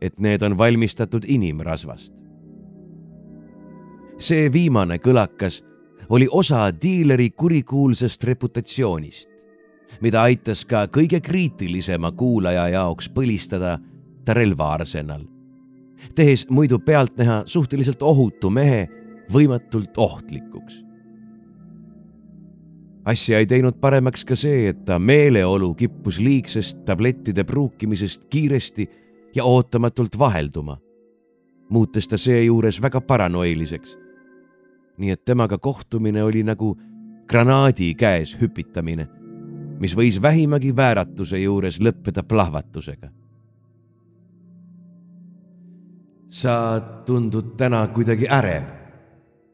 et 0.00 0.18
need 0.20 0.42
on 0.42 0.58
valmistatud 0.58 1.24
inimrasvast. 1.26 2.14
see 4.18 4.52
viimane 4.52 4.96
kõlakas 4.96 5.62
oli 6.08 6.28
osa 6.30 6.70
diileri 6.82 7.30
kurikuulsast 7.30 8.24
reputatsioonist 8.24 9.35
mida 10.00 10.22
aitas 10.22 10.64
ka 10.64 10.86
kõige 10.92 11.20
kriitilisema 11.20 12.12
kuulaja 12.12 12.68
jaoks 12.68 13.08
põlistada 13.12 13.78
ta 14.24 14.34
relvaarsenal, 14.34 15.24
tehes 16.14 16.46
muidu 16.50 16.78
pealtnäha 16.78 17.42
suhteliselt 17.46 18.02
ohutu 18.02 18.50
mehe 18.50 18.88
võimatult 19.32 19.96
ohtlikuks. 19.96 20.84
asja 23.06 23.38
ei 23.38 23.46
teinud 23.46 23.78
paremaks 23.80 24.24
ka 24.24 24.34
see, 24.36 24.68
et 24.68 24.84
ta 24.84 24.98
meeleolu 24.98 25.74
kippus 25.74 26.18
liigsest 26.18 26.84
tablettide 26.84 27.44
pruukimisest 27.44 28.24
kiiresti 28.30 28.88
ja 29.34 29.44
ootamatult 29.44 30.18
vahelduma, 30.18 30.78
muutes 31.70 32.08
ta 32.08 32.16
seejuures 32.16 32.82
väga 32.82 33.00
paranoiliseks. 33.00 33.96
nii 34.98 35.10
et 35.10 35.24
temaga 35.24 35.58
kohtumine 35.58 36.22
oli 36.22 36.42
nagu 36.42 36.76
granaadi 37.26 37.94
käes 37.94 38.36
hüpitamine 38.40 39.08
mis 39.80 39.94
võis 39.96 40.18
vähimagi 40.22 40.72
vääratuse 40.76 41.38
juures 41.38 41.80
lõppeda 41.80 42.22
plahvatusega. 42.22 43.10
sa 46.36 46.80
tundud 47.06 47.54
täna 47.56 47.86
kuidagi 47.94 48.26
ärev, 48.28 48.64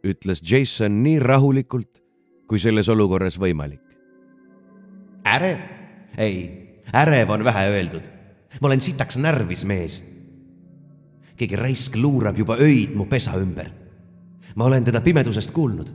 ütles 0.02 0.40
Jason 0.42 1.02
nii 1.04 1.18
rahulikult, 1.22 2.00
kui 2.48 2.58
selles 2.58 2.88
olukorras 2.88 3.38
võimalik. 3.38 3.82
ärev? 5.24 5.58
ei, 6.18 6.82
ärev 6.92 7.30
on 7.30 7.44
vähe 7.44 7.68
öeldud. 7.68 8.02
ma 8.60 8.68
olen 8.68 8.80
sitaks 8.80 9.16
närvis 9.16 9.64
mees. 9.64 10.02
keegi 11.36 11.56
raisk 11.56 11.96
luurab 11.96 12.38
juba 12.38 12.56
öid 12.56 12.94
mu 12.94 13.06
pesa 13.06 13.36
ümber. 13.38 13.70
ma 14.56 14.64
olen 14.64 14.84
teda 14.84 15.00
pimedusest 15.00 15.50
kuulnud. 15.50 15.92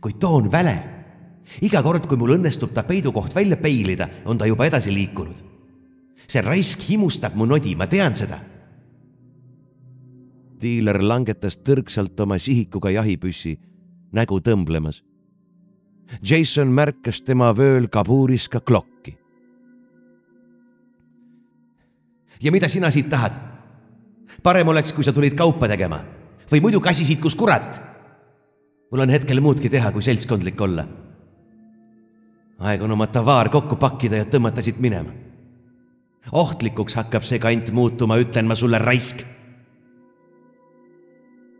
kuid 0.00 0.18
too 0.18 0.36
on 0.36 0.52
väle. 0.52 0.95
Iga 1.62 1.82
kord, 1.82 2.06
kui 2.06 2.18
mul 2.18 2.36
õnnestub 2.38 2.72
ta 2.74 2.82
peidukoht 2.82 3.34
välja 3.34 3.56
peilida, 3.56 4.08
on 4.24 4.38
ta 4.38 4.46
juba 4.46 4.66
edasi 4.66 4.94
liikunud. 4.94 5.44
see 6.26 6.42
raisk 6.42 6.80
himustab 6.88 7.36
mu 7.38 7.46
nodi, 7.46 7.76
ma 7.78 7.86
tean 7.86 8.14
seda 8.14 8.40
diiler 10.60 11.00
langetas 11.02 11.58
tõrksalt 11.64 12.18
oma 12.22 12.38
sihikuga 12.40 12.92
jahipüssi, 12.94 13.56
nägu 14.16 14.40
tõmblemas. 14.40 15.02
Jason 16.22 16.70
märkas 16.70 17.22
tema 17.26 17.50
vööl 17.56 17.88
kabuuris 17.92 18.48
ka 18.48 18.60
klokki. 18.60 19.16
ja 22.42 22.52
mida 22.52 22.68
sina 22.68 22.90
siit 22.90 23.08
tahad? 23.08 23.32
parem 24.42 24.68
oleks, 24.68 24.92
kui 24.92 25.04
sa 25.04 25.12
tulid 25.12 25.34
kaupa 25.34 25.68
tegema 25.68 26.02
või 26.50 26.60
muidu 26.60 26.80
käsisid, 26.80 27.18
kus 27.20 27.34
kurat. 27.34 27.80
mul 28.90 29.00
on 29.00 29.10
hetkel 29.10 29.40
muudki 29.40 29.68
teha, 29.68 29.92
kui 29.92 30.02
seltskondlik 30.02 30.60
olla. 30.60 30.86
Aeg 32.58 32.82
on 32.82 32.90
oma 32.90 33.06
tavaar 33.06 33.48
kokku 33.52 33.76
pakkida 33.76 34.16
ja 34.16 34.24
tõmmata 34.24 34.62
siit 34.62 34.78
minema. 34.80 35.12
ohtlikuks 36.32 36.94
hakkab 36.94 37.22
see 37.22 37.38
kant 37.38 37.70
muutuma, 37.72 38.16
ütlen 38.18 38.46
ma 38.46 38.54
sulle, 38.54 38.78
raisk 38.78 39.22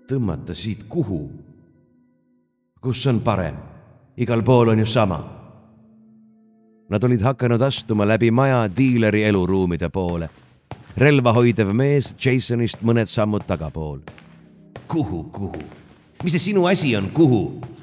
tõmmata 0.08 0.54
siit 0.54 0.86
kuhu? 0.88 1.30
kus 2.80 3.06
on 3.06 3.20
parem? 3.20 3.56
igal 4.16 4.42
pool 4.42 4.68
on 4.68 4.78
ju 4.78 4.86
sama. 4.86 5.18
Nad 6.88 7.04
olid 7.04 7.20
hakanud 7.20 7.60
astuma 7.62 8.06
läbi 8.06 8.30
maja 8.30 8.68
diileri 8.76 9.24
eluruumide 9.24 9.88
poole. 9.88 10.30
relva 10.96 11.32
hoidev 11.32 11.72
mees 11.72 12.14
Jasonist 12.24 12.82
mõned 12.82 13.10
sammud 13.10 13.46
tagapool. 13.46 14.00
kuhu, 14.88 15.24
kuhu? 15.24 15.62
mis 16.22 16.32
see 16.32 16.50
sinu 16.50 16.66
asi 16.66 16.96
on, 16.96 17.10
kuhu? 17.10 17.75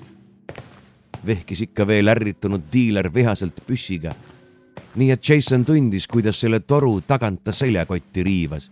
Vehkis 1.25 1.61
ikka 1.67 1.87
veel 1.87 2.11
ärritunud 2.11 2.69
diiler 2.73 3.13
vihaselt 3.13 3.63
püssiga. 3.67 4.15
nii 4.95 5.11
et 5.11 5.29
Jason 5.29 5.65
tundis, 5.65 6.07
kuidas 6.07 6.39
selle 6.39 6.59
toru 6.59 7.01
tagant 7.01 7.43
ta 7.43 7.51
seljakotti 7.51 8.23
riivas 8.23 8.71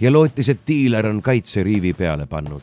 ja 0.00 0.12
lootis, 0.12 0.48
et 0.48 0.60
diiler 0.66 1.06
on 1.06 1.22
kaitseriivi 1.22 1.92
peale 1.92 2.26
pannud. 2.26 2.62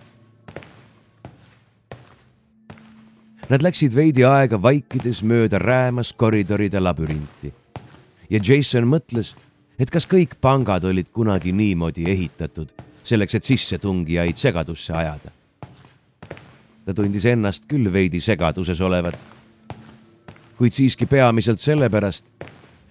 Nad 3.50 3.62
läksid 3.62 3.96
veidi 3.96 4.24
aega 4.26 4.62
vaikides 4.62 5.22
mööda 5.24 5.60
räämas 5.60 6.14
koridoride 6.14 6.80
labürinti 6.80 7.54
ja 8.30 8.40
Jason 8.42 8.88
mõtles, 8.90 9.36
et 9.80 9.92
kas 9.92 10.08
kõik 10.10 10.38
pangad 10.42 10.86
olid 10.88 11.12
kunagi 11.14 11.54
niimoodi 11.54 12.08
ehitatud, 12.10 12.72
selleks 13.04 13.38
et 13.38 13.44
sissetungijaid 13.44 14.38
segadusse 14.40 14.94
ajada. 14.94 15.35
Ta 16.86 16.94
tundis 16.94 17.26
ennast 17.26 17.66
küll 17.68 17.92
veidi 17.94 18.22
segaduses 18.22 18.82
olevat, 18.82 19.18
kuid 20.58 20.74
siiski 20.74 21.06
peamiselt 21.10 21.60
sellepärast, 21.60 22.26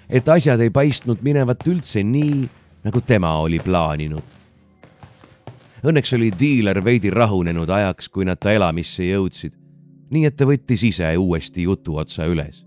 et 0.09 0.29
asjad 0.29 0.61
ei 0.61 0.71
paistnud 0.71 1.23
minevat 1.23 1.63
üldse 1.69 2.03
nii, 2.05 2.49
nagu 2.85 3.01
tema 3.01 3.37
oli 3.41 3.61
plaaninud 3.63 4.35
Õnneks 5.85 6.15
oli 6.17 6.31
diiler 6.33 6.79
veidi 6.81 7.11
rahunenud 7.13 7.69
ajaks, 7.69 8.09
kui 8.09 8.25
nad 8.25 8.41
ta 8.41 8.55
elamisse 8.57 9.05
jõudsid, 9.05 9.53
nii 10.15 10.25
et 10.25 10.37
ta 10.37 10.47
võttis 10.49 10.81
ise 10.89 11.11
uuesti 11.21 11.67
jutuotsa 11.67 12.25
üles. 12.31 12.63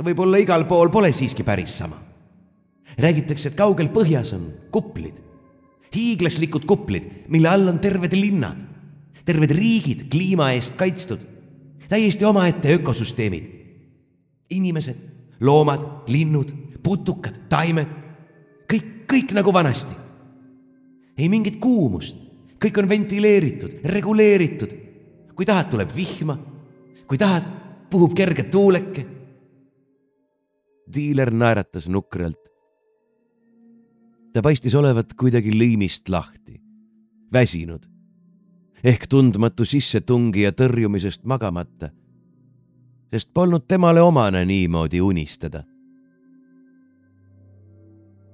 võib-olla 0.00 0.40
igal 0.40 0.64
pool 0.64 0.88
pole 0.88 1.12
siiski 1.12 1.44
päris 1.44 1.76
sama. 1.76 2.00
räägitakse, 2.96 3.48
et 3.48 3.54
kaugel 3.54 3.88
põhjas 3.92 4.32
on 4.32 4.48
kuplid, 4.70 5.20
hiiglaslikud 5.92 6.64
kuplid, 6.64 7.28
mille 7.28 7.48
all 7.48 7.68
on 7.68 7.78
terved 7.78 8.12
linnad, 8.16 8.56
terved 9.26 9.50
riigid 9.50 10.06
kliima 10.10 10.52
eest 10.54 10.76
kaitstud, 10.78 11.20
täiesti 11.88 12.24
omaette 12.24 12.74
ökosüsteemid. 12.78 13.52
inimesed, 14.50 14.96
loomad, 15.40 16.06
linnud, 16.06 16.52
putukad, 16.82 17.34
taimed, 17.50 17.88
kõik, 18.70 18.84
kõik 19.10 19.32
nagu 19.34 19.52
vanasti 19.52 20.06
ei 21.18 21.28
mingit 21.32 21.56
kuumust, 21.58 22.16
kõik 22.62 22.78
on 22.82 22.88
ventileeritud, 22.88 23.80
reguleeritud. 23.84 24.82
kui 25.36 25.44
tahad, 25.44 25.66
tuleb 25.68 25.90
vihma, 25.92 26.38
kui 27.06 27.18
tahad, 27.18 27.44
puhub 27.90 28.14
kerge 28.14 28.44
tuuleke. 28.44 29.06
diiler 30.94 31.30
naeratas 31.30 31.88
nukralt. 31.88 32.52
ta 34.32 34.42
paistis 34.42 34.74
olevat 34.74 35.14
kuidagi 35.14 35.50
lõimist 35.50 36.08
lahti, 36.08 36.60
väsinud 37.32 37.95
ehk 38.84 39.06
tundmatu 39.08 39.64
sissetungija 39.64 40.52
tõrjumisest 40.52 41.24
magamata, 41.24 41.90
sest 43.10 43.32
polnud 43.34 43.66
temale 43.68 44.00
omane 44.00 44.44
niimoodi 44.44 45.00
unistada. 45.00 45.64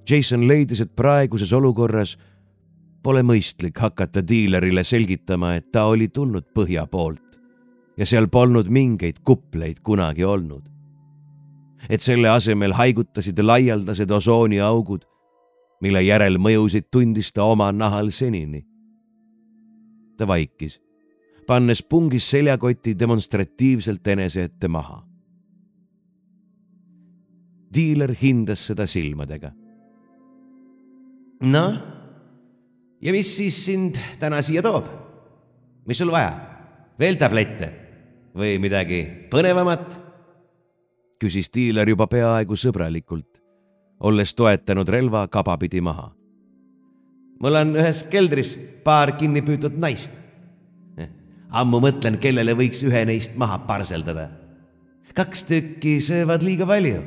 Jason 0.09 0.47
leidis, 0.47 0.81
et 0.83 0.95
praeguses 0.95 1.53
olukorras 1.53 2.17
Pole 3.03 3.19
mõistlik 3.19 3.81
hakata 3.83 4.21
diilerile 4.23 4.83
selgitama, 4.87 5.57
et 5.59 5.65
ta 5.75 5.89
oli 5.91 6.07
tulnud 6.07 6.45
põhja 6.55 6.85
poolt 6.87 7.33
ja 7.99 8.05
seal 8.07 8.29
polnud 8.31 8.69
mingeid 8.71 9.19
kupleid 9.27 9.81
kunagi 9.83 10.23
olnud. 10.23 10.69
et 11.89 12.01
selle 12.01 12.29
asemel 12.29 12.71
haigutasid 12.71 13.39
laialdased 13.43 14.11
osooniaugud, 14.11 15.01
mille 15.81 16.01
järelmõjusid 16.01 16.87
tundis 16.91 17.33
ta 17.33 17.43
oma 17.43 17.71
nahal 17.71 18.07
senini. 18.09 18.63
Ta 20.17 20.27
vaikis, 20.27 20.79
pannes 21.47 21.83
pungis 21.83 22.29
seljakoti 22.29 22.95
demonstratiivselt 22.99 24.07
enese 24.07 24.43
ette 24.49 24.67
maha. 24.67 25.03
diiler 27.73 28.13
hindas 28.21 28.67
seda 28.67 28.85
silmadega. 28.87 29.51
noh 31.41 31.81
ja 33.01 33.11
mis 33.11 33.35
siis 33.37 33.65
sind 33.65 33.97
täna 34.19 34.41
siia 34.41 34.61
toob? 34.61 34.85
mis 35.85 35.97
sul 35.97 36.11
vaja? 36.11 36.33
veel 36.99 37.17
tablette 37.17 37.73
või 38.35 38.57
midagi 38.61 39.03
põnevamat? 39.31 40.01
küsis 41.19 41.49
diiler 41.53 41.87
juba 41.87 42.07
peaaegu 42.11 42.55
sõbralikult, 42.59 43.39
olles 44.03 44.33
toetanud 44.35 44.89
relva 44.89 45.27
kabapidi 45.31 45.79
maha. 45.81 46.09
Mul 47.39 47.59
on 47.61 47.73
ühes 47.79 48.03
keldris 48.11 48.55
paar 48.83 49.15
kinni 49.17 49.41
püütud 49.45 49.79
naist. 49.79 50.11
ammu 51.53 51.77
mõtlen, 51.83 52.17
kellele 52.17 52.55
võiks 52.57 52.81
ühe 52.85 53.05
neist 53.05 53.35
maha 53.37 53.59
parseldada. 53.67 54.29
kaks 55.13 55.43
tükki 55.49 55.99
söövad 56.01 56.41
liiga 56.41 56.65
palju 56.65 57.01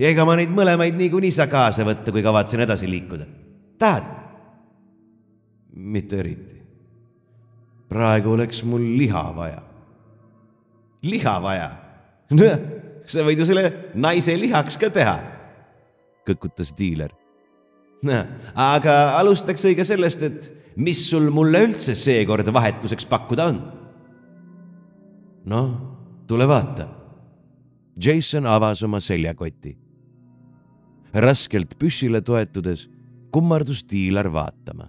ja 0.00 0.08
ega 0.08 0.24
ma 0.26 0.36
neid 0.38 0.52
mõlemaid 0.54 0.96
niikuinii 0.98 1.32
saa 1.34 1.48
kaasa 1.50 1.84
võtta, 1.86 2.12
kui 2.12 2.24
kavatsen 2.24 2.64
edasi 2.64 2.88
liikuda. 2.90 3.26
tahad? 3.78 4.08
mitte 5.74 6.18
eriti. 6.18 6.60
praegu 7.88 8.32
oleks 8.32 8.64
mul 8.64 8.82
liha 8.98 9.24
vaja. 9.36 9.62
liha 11.02 11.36
vaja? 11.42 11.70
nojah, 12.30 12.60
sa 13.04 13.24
võid 13.26 13.42
ju 13.42 13.48
selle 13.48 13.72
naise 13.94 14.36
lihaks 14.38 14.78
ka 14.80 14.90
teha, 14.90 15.16
kõkutas 16.28 16.72
diiler. 16.76 17.12
Aga 18.54 18.96
alustaks 19.18 19.64
õige 19.68 19.84
sellest, 19.84 20.22
et 20.22 20.48
mis 20.80 21.02
sul 21.10 21.28
mulle 21.34 21.64
üldse 21.66 21.96
seekord 21.98 22.48
vahetuseks 22.52 23.08
pakkuda 23.10 23.50
on? 23.52 23.60
noh, 25.50 25.68
tule 26.28 26.46
vaata. 26.48 26.86
Jason 28.00 28.46
avas 28.46 28.82
oma 28.86 29.00
seljakoti. 29.00 29.76
raskelt 31.12 31.74
püssile 31.78 32.20
toetudes 32.22 32.86
kummardus 33.34 33.82
diiler 33.82 34.28
vaatama 34.30 34.86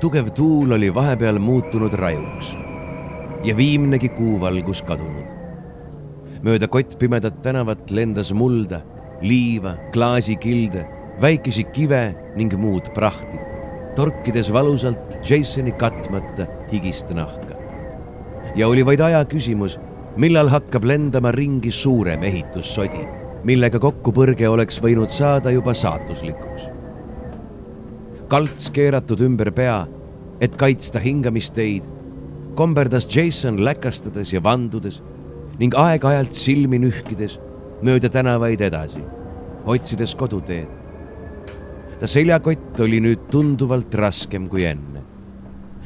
tugev 0.00 0.30
tuul 0.30 0.72
oli 0.72 0.94
vahepeal 0.94 1.38
muutunud 1.42 1.92
rajuks 1.92 2.52
ja 3.44 3.56
viimnegi 3.56 4.08
kuuvalgus 4.08 4.82
kadunud. 4.82 5.26
mööda 6.42 6.68
kottpimedat 6.70 7.40
tänavat 7.42 7.90
lendas 7.90 8.30
mulda, 8.32 8.78
liiva, 9.20 9.74
klaasikilde, 9.92 10.84
väikesi 11.20 11.64
kive 11.74 12.14
ning 12.36 12.54
muud 12.54 12.92
prahti, 12.94 13.40
torkides 13.96 14.52
valusalt 14.54 15.18
Jasoni 15.30 15.72
katmata 15.72 16.46
higist 16.72 17.10
nahka. 17.10 17.58
ja 18.54 18.68
oli 18.68 18.86
vaid 18.86 19.00
aja 19.00 19.24
küsimus, 19.24 19.80
millal 20.16 20.48
hakkab 20.48 20.84
lendama 20.84 21.32
ringi 21.32 21.72
suurem 21.74 22.22
ehitussodi, 22.22 23.02
millega 23.42 23.78
kokkupõrge 23.82 24.48
oleks 24.48 24.78
võinud 24.82 25.10
saada 25.10 25.50
juba 25.50 25.74
saatuslikuks. 25.74 26.77
Kalts 28.28 28.68
keeratud 28.74 29.20
ümber 29.24 29.50
pea, 29.56 29.86
et 30.40 30.54
kaitsta 30.60 31.00
hingamisteid, 31.00 31.86
komberdas 32.58 33.08
Jason 33.10 33.60
läkastades 33.64 34.32
ja 34.32 34.42
vandudes 34.44 35.00
ning 35.58 35.74
aeg-ajalt 35.74 36.36
silmi 36.36 36.78
nühkides 36.82 37.38
mööda 37.82 38.10
tänavaid 38.12 38.60
edasi, 38.62 39.02
otsides 39.66 40.14
koduteed. 40.18 40.68
ta 41.98 42.06
seljakott 42.06 42.80
oli 42.80 43.00
nüüd 43.02 43.24
tunduvalt 43.30 43.94
raskem 43.94 44.46
kui 44.48 44.62
enne 44.62 45.02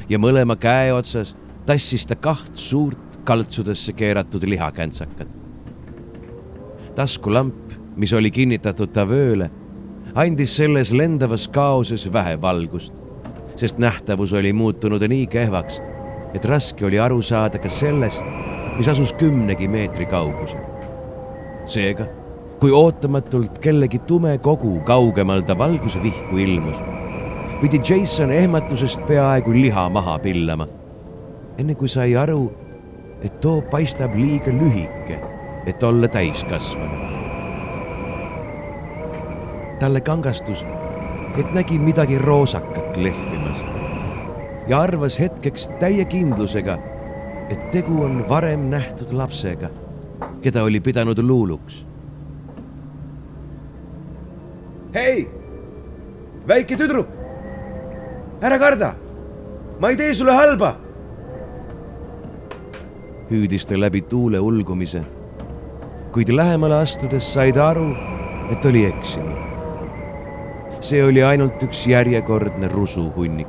ja 0.09 0.19
mõlema 0.19 0.59
käe 0.61 0.93
otsas 0.93 1.33
tassis 1.67 2.05
ta 2.07 2.17
kaht 2.17 2.57
suurt 2.59 3.19
kaltsudesse 3.25 3.93
keeratud 3.93 4.45
lihakääntsakat. 4.45 5.29
taskulamp, 6.95 7.73
mis 7.97 8.13
oli 8.13 8.31
kinnitatud 8.31 8.93
ta 8.93 9.07
vööle, 9.09 9.51
andis 10.15 10.57
selles 10.57 10.93
lendavas 10.93 11.49
kaoses 11.49 12.13
vähe 12.13 12.41
valgust, 12.41 12.93
sest 13.57 13.79
nähtavus 13.79 14.33
oli 14.33 14.53
muutunud 14.53 15.03
nii 15.09 15.27
kehvaks, 15.27 15.81
et 16.35 16.45
raske 16.45 16.87
oli 16.87 17.01
aru 17.01 17.23
saada 17.23 17.59
ka 17.59 17.69
sellest, 17.69 18.27
mis 18.77 18.89
asus 18.89 19.13
kümnegi 19.13 19.69
meetri 19.69 20.07
kaugusel. 20.07 20.61
seega, 21.67 22.07
kui 22.61 22.73
ootamatult 22.73 23.59
kellegi 23.59 23.99
tume 23.99 24.39
kogu 24.39 24.81
kaugemal 24.85 25.41
ta 25.41 25.59
valgusvihku 25.59 26.37
ilmus, 26.37 26.77
pidi 27.61 27.81
Jason 27.89 28.31
ehmatusest 28.31 29.07
peaaegu 29.07 29.53
liha 29.53 29.89
maha 29.89 30.19
pillama, 30.19 30.67
enne 31.59 31.75
kui 31.75 31.89
sai 31.89 32.17
aru, 32.17 32.51
et 33.23 33.41
too 33.41 33.63
paistab 33.63 34.15
liiga 34.19 34.53
lühike, 34.53 35.21
et 35.67 35.83
olla 35.83 36.09
täiskasvanu. 36.09 37.22
Talle 39.81 40.01
kangastus, 40.01 40.65
et 41.39 41.53
nägi 41.55 41.79
midagi 41.79 42.19
roosakat 42.19 42.97
lehvimas 42.97 43.63
ja 44.69 44.81
arvas 44.81 45.19
hetkeks 45.19 45.69
täie 45.81 46.05
kindlusega, 46.05 46.77
et 47.51 47.71
tegu 47.71 48.03
on 48.05 48.23
varem 48.29 48.69
nähtud 48.71 49.13
lapsega, 49.17 49.71
keda 50.43 50.65
oli 50.65 50.81
pidanud 50.81 51.19
luuluks. 51.19 51.87
hei, 54.95 55.29
väike 56.49 56.77
tüdruk, 56.77 57.09
ära 58.43 58.59
karda, 58.59 58.95
ma 59.81 59.91
ei 59.91 59.97
tee 59.97 60.15
sulle 60.15 60.33
halba 60.37 60.77
hüüdis 63.33 63.65
ta 63.67 63.81
läbi 63.81 64.03
tuule 64.03 64.41
ulgumise. 64.41 65.03
kuid 66.13 66.29
lähemale 66.29 66.75
astudes 66.75 67.33
sai 67.35 67.53
ta 67.53 67.69
aru, 67.69 67.87
et 68.53 68.65
oli 68.65 68.85
eksinud. 68.85 69.42
See 70.83 71.03
oli 71.05 71.23
ainult 71.23 71.63
üks 71.63 71.87
järjekordne 71.87 72.69
rusuhunnik. 72.69 73.49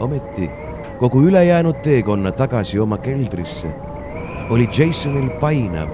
ometi 0.00 0.50
kogu 0.98 1.22
ülejäänud 1.22 1.78
teekonna 1.82 2.32
tagasi 2.32 2.78
oma 2.78 2.98
keldrisse 2.98 3.70
oli 4.50 4.66
Jasonil 4.78 5.30
painav, 5.40 5.88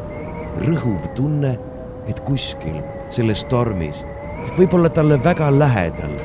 rõhuv 0.65 1.11
tunne, 1.15 1.59
et 2.09 2.21
kuskil 2.25 2.81
selles 3.13 3.45
tormis, 3.53 4.01
võib-olla 4.57 4.89
talle 4.89 5.21
väga 5.25 5.51
lähedal 5.53 6.17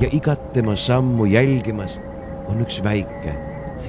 ja 0.00 0.08
igat 0.12 0.52
tema 0.52 0.76
sammu 0.76 1.26
jälgimas 1.26 1.96
on 2.48 2.60
üks 2.60 2.82
väike 2.84 3.34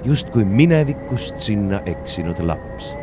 justkui 0.06 0.46
minevikust 0.46 1.40
sinna 1.44 1.82
eksinud 1.86 2.40
laps. 2.40 2.94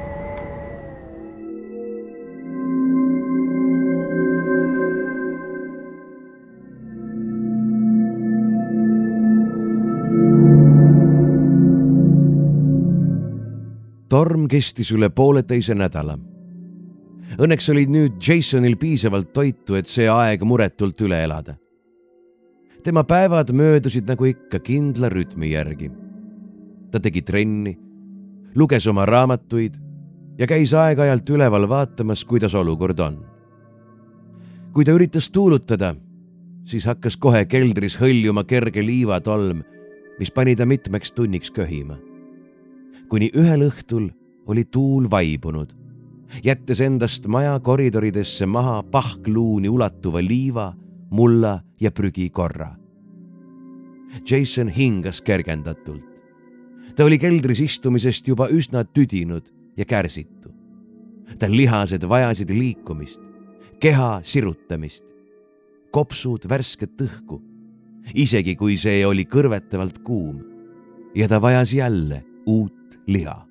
Torm 14.16 14.46
kestis 14.48 14.88
üle 14.96 15.10
pooleteise 15.12 15.74
nädala. 15.76 16.16
Õnneks 17.36 17.68
oli 17.68 17.84
nüüd 17.90 18.16
Jasonil 18.22 18.78
piisavalt 18.80 19.34
toitu, 19.36 19.76
et 19.76 19.90
see 19.92 20.08
aeg 20.08 20.40
muretult 20.48 21.00
üle 21.04 21.20
elada. 21.24 21.58
tema 22.86 23.02
päevad 23.04 23.50
möödusid 23.50 24.06
nagu 24.08 24.24
ikka 24.24 24.60
kindla 24.62 25.08
rütmi 25.10 25.50
järgi 25.50 25.90
ta 26.90 27.00
tegi 27.02 27.20
trenni, 27.22 27.74
luges 28.54 28.86
oma 28.86 29.04
raamatuid 29.04 29.74
ja 30.38 30.46
käis 30.48 30.72
aeg-ajalt 30.72 31.28
üleval 31.28 31.68
vaatamas, 31.68 32.24
kuidas 32.24 32.54
olukord 32.54 32.98
on. 33.00 33.18
kui 34.72 34.84
ta 34.84 34.92
üritas 34.92 35.28
tuulutada, 35.30 35.94
siis 36.64 36.84
hakkas 36.84 37.16
kohe 37.16 37.44
keldris 37.44 37.98
hõljuma 38.00 38.44
kerge 38.44 38.84
liivatolm, 38.84 39.62
mis 40.18 40.30
pani 40.30 40.56
ta 40.56 40.66
mitmeks 40.66 41.12
tunniks 41.12 41.50
köhima. 41.50 41.98
Kuni 43.08 43.30
ühel 43.34 43.66
õhtul 43.68 44.10
oli 44.46 44.64
tuul 44.64 45.10
vaibunud, 45.10 45.74
jättes 46.44 46.80
endast 46.80 47.26
maja 47.26 47.58
koridoridesse 47.60 48.46
maha 48.46 48.82
pahkluuni 48.82 49.68
ulatuva 49.68 50.22
liiva, 50.22 50.72
mulla 51.10 51.60
ja 51.80 51.90
prügikorra. 51.90 52.74
Jason 54.26 54.68
hingas 54.68 55.20
kergendatult 55.20 56.16
ta 56.96 57.04
oli 57.04 57.18
keldris 57.20 57.60
istumisest 57.60 58.28
juba 58.28 58.48
üsna 58.48 58.84
tüdinud 58.84 59.52
ja 59.76 59.84
kärsitu. 59.84 60.50
ta 61.38 61.50
lihased 61.50 62.04
vajasid 62.08 62.50
liikumist, 62.50 63.20
keha 63.80 64.20
sirutamist, 64.24 65.04
kopsud 65.90 66.46
värsket 66.48 66.96
õhku, 67.02 67.40
isegi 68.14 68.54
kui 68.56 68.76
see 68.80 69.04
oli 69.06 69.26
kõrvetavalt 69.26 70.00
kuum. 70.02 70.40
ja 71.14 71.28
ta 71.28 71.40
vajas 71.42 71.72
jälle 71.72 72.24
uut 72.46 72.75
liha. 73.06 73.46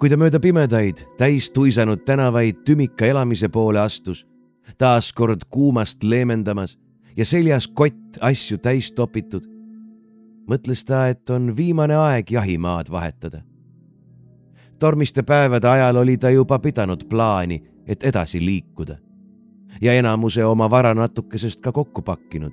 kui 0.00 0.08
ta 0.08 0.16
mööda 0.16 0.40
pimedaid, 0.40 1.02
täis 1.20 1.50
tuisanud 1.52 2.06
tänavaid 2.08 2.62
tümika 2.64 3.04
elamise 3.04 3.48
poole 3.52 3.80
astus, 3.80 4.24
taas 4.78 5.12
kord 5.12 5.44
kuumast 5.50 6.02
leemendamas 6.02 6.78
ja 7.16 7.24
seljas 7.24 7.68
kott 7.68 8.16
asju 8.20 8.56
täis 8.58 8.92
topitud 8.96 9.44
mõtles 10.50 10.82
ta, 10.86 11.06
et 11.08 11.30
on 11.30 11.52
viimane 11.56 11.94
aeg 11.94 12.30
jahimaad 12.30 12.90
vahetada. 12.90 13.42
tormiste 14.78 15.22
päevade 15.22 15.68
ajal 15.68 15.96
oli 15.96 16.16
ta 16.16 16.30
juba 16.30 16.58
pidanud 16.58 17.04
plaani, 17.08 17.62
et 17.86 18.04
edasi 18.04 18.40
liikuda 18.40 18.96
ja 19.80 19.92
enamuse 19.92 20.44
oma 20.44 20.70
vara 20.70 20.94
natukesest 20.94 21.60
ka 21.60 21.72
kokku 21.72 22.02
pakkinud. 22.02 22.52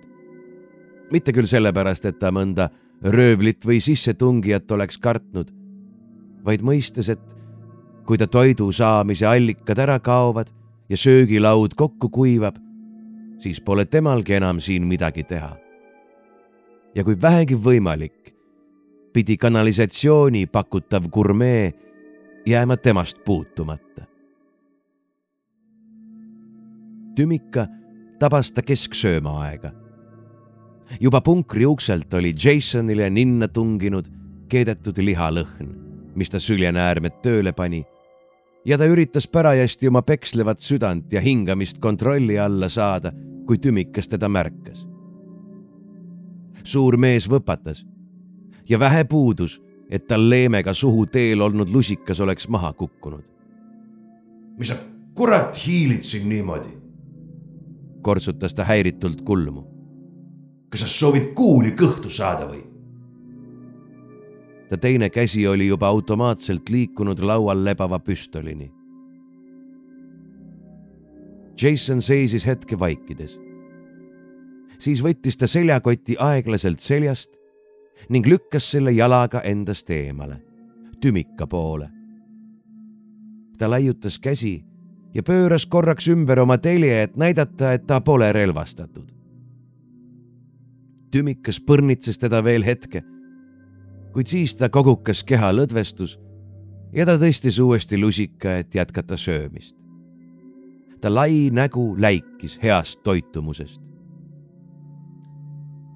mitte 1.11 1.33
küll 1.33 1.47
sellepärast, 1.47 2.05
et 2.05 2.19
ta 2.19 2.31
mõnda 2.31 2.69
röövlit 3.03 3.65
või 3.65 3.81
sissetungijat 3.83 4.71
oleks 4.71 4.97
kartnud, 4.97 5.51
vaid 6.45 6.63
mõistes, 6.65 7.09
et 7.09 7.23
kui 8.07 8.17
ta 8.17 8.27
toidu 8.27 8.71
saamise 8.71 9.27
allikad 9.27 9.79
ära 9.79 9.99
kaovad 9.99 10.49
ja 10.89 10.97
söögilaud 10.97 11.75
kokku 11.75 12.09
kuivab, 12.09 12.57
siis 13.39 13.61
pole 13.61 13.85
temalgi 13.85 14.39
enam 14.39 14.59
siin 14.63 14.87
midagi 14.87 15.23
teha 15.23 15.57
ja 16.97 17.03
kui 17.05 17.17
vähegi 17.21 17.55
võimalik, 17.61 18.33
pidi 19.13 19.37
kanalisatsiooni 19.37 20.47
pakutav 20.49 21.05
gurmee 21.13 21.73
jääma 22.47 22.77
temast 22.77 23.23
puutumata. 23.25 24.05
tümika 27.17 27.63
tabas 28.19 28.51
ta 28.51 28.61
kesksööma 28.61 29.31
aega. 29.41 29.71
Juba 30.99 31.21
punkri 31.21 31.65
ukselt 31.65 32.13
oli 32.13 32.33
Jasonile 32.33 33.09
ninna 33.09 33.47
tunginud 33.47 34.09
keedetud 34.49 34.97
lihalõhn, 35.03 35.71
mis 36.15 36.29
ta 36.29 36.39
süljenäärmed 36.39 37.21
tööle 37.21 37.53
pani 37.53 37.83
ja 38.65 38.77
ta 38.77 38.87
üritas 38.89 39.27
parajasti 39.27 39.87
oma 39.87 40.01
pekslevat 40.01 40.59
südant 40.59 41.13
ja 41.13 41.21
hingamist 41.21 41.79
kontrolli 41.79 42.39
alla 42.39 42.69
saada, 42.69 43.11
kui 43.47 43.57
tümikas 43.57 44.07
teda 44.07 44.29
märkas 44.29 44.87
suur 46.67 46.97
mees 46.99 47.27
võpatas 47.31 47.85
ja 48.67 48.79
vähe 48.79 49.05
puudus, 49.07 49.57
et 49.89 50.07
tal 50.07 50.27
leemega 50.29 50.73
suhu 50.75 51.05
teel 51.07 51.41
olnud 51.41 51.71
lusikas 51.71 52.19
oleks 52.19 52.49
maha 52.51 52.73
kukkunud. 52.73 53.23
mis 54.57 54.67
sa 54.67 54.75
kurat 55.15 55.55
hiilid 55.65 56.03
siin 56.03 56.29
niimoodi? 56.29 56.75
kortsutas 58.01 58.53
ta 58.53 58.63
häiritult 58.63 59.21
kulmu. 59.21 59.63
Kas 60.69 60.83
sa 60.85 60.87
soovid 60.87 61.33
kuuli 61.35 61.73
kõhtu 61.77 62.11
saada 62.13 62.47
või? 62.49 62.63
ta 64.69 64.77
teine 64.77 65.09
käsi 65.09 65.47
oli 65.47 65.67
juba 65.67 65.87
automaatselt 65.87 66.69
liikunud 66.69 67.19
laual 67.23 67.63
lebava 67.63 67.99
püstolini. 68.03 68.67
Jason 71.61 72.01
seisis 72.01 72.43
hetke 72.45 72.79
vaikides 72.79 73.37
siis 74.79 75.01
võttis 75.03 75.37
ta 75.37 75.47
seljakoti 75.49 76.17
aeglaselt 76.19 76.79
seljast 76.83 77.33
ning 78.13 78.27
lükkas 78.29 78.71
selle 78.71 78.93
jalaga 78.93 79.41
endast 79.45 79.89
eemale, 79.89 80.41
tümika 81.01 81.47
poole. 81.47 81.89
ta 83.57 83.69
laiutas 83.69 84.19
käsi 84.19 84.63
ja 85.13 85.23
pööras 85.23 85.65
korraks 85.65 86.07
ümber 86.07 86.39
oma 86.39 86.57
telje, 86.57 87.01
et 87.03 87.15
näidata, 87.17 87.73
et 87.73 87.87
ta 87.87 88.01
pole 88.01 88.33
relvastatud. 88.33 89.16
Tümikas 91.11 91.59
põrnitses 91.61 92.19
teda 92.19 92.43
veel 92.43 92.65
hetke, 92.65 93.03
kuid 94.13 94.27
siis 94.27 94.55
ta 94.55 94.69
kogukas 94.69 95.23
keha 95.23 95.51
lõdvestus 95.55 96.17
ja 96.93 97.05
ta 97.05 97.17
tõstis 97.21 97.59
uuesti 97.63 97.99
lusika, 97.99 98.57
et 98.57 98.75
jätkata 98.75 99.17
söömist. 99.17 99.75
ta 101.01 101.13
lai 101.13 101.49
nägu 101.51 101.95
läikis 101.99 102.59
heast 102.63 103.03
toitumusest. 103.03 103.81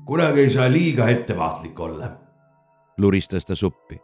kunagi 0.05 0.39
ei 0.39 0.49
saa 0.49 0.71
liiga 0.71 1.09
ettevaatlik 1.09 1.79
olla, 1.79 2.17
luristas 2.97 3.45
ta 3.45 3.55
suppi. 3.55 3.97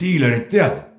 diilerit 0.00 0.48
tead? 0.48 0.96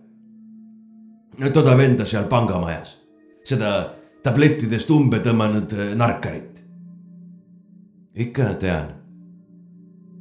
toda 1.54 1.78
venda 1.78 2.06
seal 2.06 2.26
pangamajas, 2.26 2.98
seda 3.46 3.94
tablettidest 4.24 4.90
umbe 4.90 5.22
tõmmanud 5.24 5.74
äh, 5.74 5.96
narkarit. 5.96 6.57
Ikka 8.18 8.53
tean. 8.59 8.91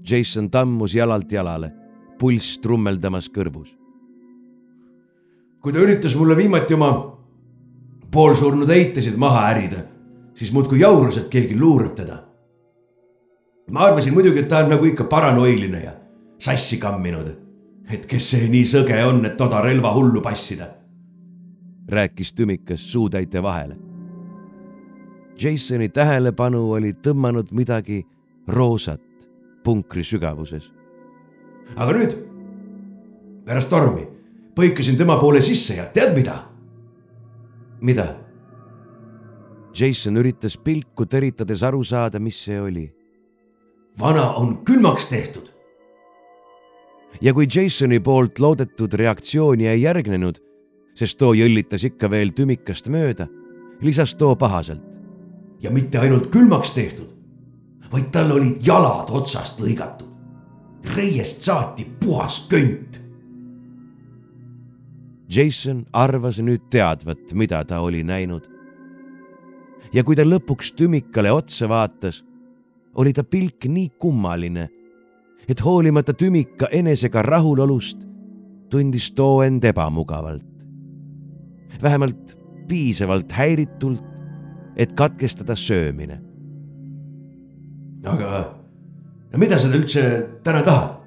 Jason 0.07 0.51
tammus 0.51 0.95
jalalt 0.95 1.33
jalale, 1.33 1.73
pulss 2.19 2.59
trummeldamas 2.63 3.29
kõrvus 3.33 3.75
kui 5.67 5.75
ta 5.75 5.81
üritas 5.83 6.13
mulle 6.15 6.37
viimati 6.39 6.77
oma 6.77 6.89
poolsurnud 8.15 8.71
eitesid 8.71 9.17
maha 9.19 9.41
ärida, 9.51 9.81
siis 10.39 10.53
muudkui 10.55 10.79
jaurus, 10.79 11.17
et 11.19 11.27
keegi 11.27 11.57
luurab 11.59 11.97
teda. 11.99 12.21
ma 13.71 13.89
arvasin 13.89 14.15
muidugi, 14.15 14.45
et 14.45 14.49
ta 14.49 14.61
on 14.63 14.71
nagu 14.71 14.87
ikka 14.87 15.09
paranoiline 15.11 15.81
ja 15.83 15.97
sassi 16.39 16.79
kamminud, 16.79 17.33
et 17.91 18.07
kes 18.07 18.31
see 18.31 18.47
nii 18.49 18.63
sõge 18.77 19.01
on, 19.09 19.25
et 19.27 19.35
toda 19.37 19.59
relva 19.65 19.91
hullu 19.91 20.23
passida. 20.23 20.69
rääkis 21.89 22.33
tümikas 22.33 22.93
suutäite 22.93 23.43
vahele. 23.43 23.86
Jasoni 25.43 25.89
tähelepanu 25.89 26.73
oli 26.73 26.93
tõmmanud 26.93 27.51
midagi 27.53 28.07
roosat 28.49 29.03
punkri 29.65 30.05
sügavuses. 30.05 30.71
aga 31.77 31.93
nüüd, 31.93 32.15
pärast 33.45 33.69
tormi 33.69 34.07
põikasin 34.57 34.97
tema 34.97 35.19
poole 35.21 35.43
sisse 35.43 35.77
ja 35.77 35.87
tead 35.93 36.15
mida? 36.17 36.39
mida? 37.81 38.07
Jason 39.77 40.17
üritas 40.17 40.57
pilku 40.57 41.05
teritades 41.07 41.63
aru 41.63 41.83
saada, 41.85 42.19
mis 42.19 42.39
see 42.45 42.61
oli. 42.61 42.87
vana 44.01 44.33
on 44.41 44.65
külmaks 44.65 45.11
tehtud. 45.11 45.53
ja 47.21 47.35
kui 47.35 47.47
Jasoni 47.55 48.01
poolt 48.01 48.39
loodetud 48.39 48.93
reaktsiooni 48.95 49.67
ei 49.67 49.83
järgnenud, 49.83 50.41
sest 50.95 51.19
too 51.19 51.35
jõllitas 51.35 51.85
ikka 51.85 52.11
veel 52.11 52.33
tümikast 52.33 52.89
mööda, 52.89 53.29
lisas 53.83 54.15
too 54.15 54.37
pahaselt. 54.37 54.96
Ja 55.61 55.71
mitte 55.71 55.99
ainult 55.99 56.31
külmaks 56.31 56.71
tehtud, 56.71 57.09
vaid 57.93 58.11
tal 58.13 58.31
olid 58.33 58.63
jalad 58.67 59.11
otsast 59.11 59.61
lõigatud. 59.61 60.07
reiest 60.97 61.43
saati 61.43 61.85
puhas 62.01 62.47
könt 62.49 63.07
Jason 65.29 65.83
arvas 65.93 66.39
nüüd 66.39 66.69
teadvat, 66.71 67.33
mida 67.35 67.65
ta 67.67 67.81
oli 67.83 68.05
näinud. 68.07 68.47
ja 69.93 70.03
kui 70.05 70.17
ta 70.17 70.27
lõpuks 70.27 70.75
tümikale 70.77 71.31
otsa 71.33 71.69
vaatas, 71.69 72.23
oli 72.95 73.13
ta 73.13 73.25
pilk 73.25 73.65
nii 73.65 73.89
kummaline, 73.99 74.69
et 75.49 75.63
hoolimata 75.65 76.13
tümika 76.15 76.69
enesega 76.71 77.23
rahulolust, 77.23 77.99
tundis 78.71 79.11
too 79.13 79.43
end 79.43 79.65
ebamugavalt. 79.65 80.67
vähemalt 81.83 82.37
piisavalt 82.69 83.33
häiritult, 83.33 84.05
et 84.77 84.93
katkestada 84.93 85.57
söömine. 85.57 86.21
aga 88.05 88.55
no 89.33 89.39
mida 89.39 89.59
sa 89.59 89.69
üldse 89.69 90.03
täna 90.45 90.63
tahad? 90.63 91.01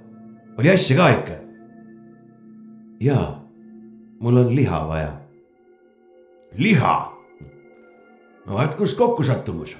oli 0.57 0.69
asja 0.69 0.97
ka 0.97 1.09
ikka? 1.09 1.35
jaa 2.99 3.39
mul 4.19 4.37
on 4.37 4.55
liha 4.55 4.87
vaja. 4.87 5.11
liha? 6.57 6.95
no 8.47 8.53
vaat 8.53 8.75
kus 8.75 8.95
kokkusattumus. 8.95 9.75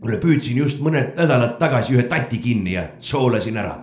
mulle 0.00 0.20
püüdsin 0.22 0.56
just 0.56 0.80
mõned 0.80 1.16
nädalad 1.16 1.58
tagasi 1.58 1.96
ühe 1.96 2.06
tati 2.08 2.38
kinni 2.38 2.72
ja 2.72 2.88
soolasin 2.98 3.56
ära. 3.56 3.80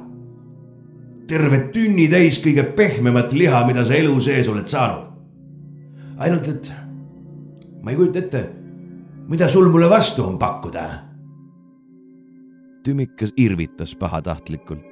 terve 1.28 1.68
tünni 1.74 2.08
täis 2.08 2.40
kõige 2.40 2.64
pehmemat 2.64 3.34
liha, 3.34 3.66
mida 3.68 3.86
sa 3.86 3.94
elu 3.94 4.20
sees 4.22 4.48
oled 4.48 4.68
saanud. 4.68 5.12
ainult, 6.18 6.48
et 6.48 6.74
ma 7.84 7.92
ei 7.92 7.98
kujuta 8.00 8.20
ette, 8.20 8.44
mida 9.28 9.50
sul 9.50 9.70
mulle 9.70 9.90
vastu 9.90 10.24
on 10.24 10.40
pakkuda. 10.40 10.90
tümikas 12.84 13.34
irvitas 13.38 13.96
pahatahtlikult. 13.96 14.86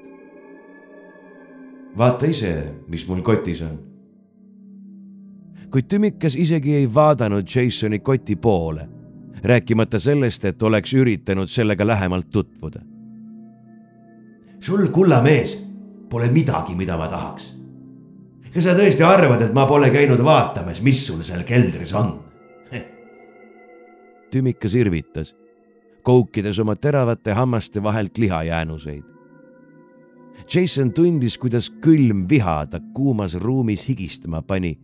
vaata 1.97 2.25
ise, 2.25 2.73
mis 2.87 3.07
mul 3.07 3.21
kotis 3.21 3.61
on 3.61 3.91
kuid 5.71 5.87
tümikas 5.87 6.35
isegi 6.35 6.75
ei 6.75 6.93
vaadanud 6.93 7.47
Jasoni 7.55 7.99
koti 7.99 8.35
poole, 8.35 8.89
rääkimata 9.43 9.99
sellest, 9.99 10.45
et 10.45 10.63
oleks 10.63 10.93
üritanud 10.93 11.47
sellega 11.47 11.87
lähemalt 11.87 12.29
tutvuda. 12.29 12.81
sul, 14.59 14.87
kulla 14.87 15.21
mees, 15.21 15.67
pole 16.09 16.27
midagi, 16.27 16.75
mida 16.75 16.97
ma 16.97 17.07
tahaks. 17.07 17.55
kas 18.53 18.63
sa 18.63 18.75
tõesti 18.75 19.03
arvad, 19.03 19.41
et 19.41 19.53
ma 19.53 19.65
pole 19.65 19.89
käinud 19.89 20.23
vaatamas, 20.23 20.81
mis 20.81 21.05
sul 21.07 21.23
seal 21.23 21.43
keldris 21.43 21.93
on? 21.93 22.30
Tümikas 24.31 24.75
irvitas, 24.75 25.35
koukides 26.03 26.59
oma 26.59 26.75
teravate 26.75 27.33
hammaste 27.37 27.83
vahelt 27.83 28.17
lihajäänuseid. 28.17 29.03
Jason 30.53 30.93
tundis, 30.93 31.37
kuidas 31.37 31.69
külm 31.81 32.25
viha 32.29 32.65
ta 32.65 32.79
kuumas 32.93 33.35
ruumis 33.35 33.83
higistama 33.89 34.41
pani 34.41 34.77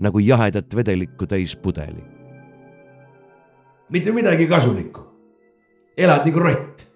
nagu 0.00 0.18
jahedat 0.18 0.76
vedelikku 0.76 1.26
täis 1.26 1.56
pudeli. 1.56 2.04
mitte 3.88 4.12
midagi 4.12 4.46
kasulikku. 4.46 5.00
elad 5.96 6.26
nagu 6.26 6.40
rott, 6.40 6.86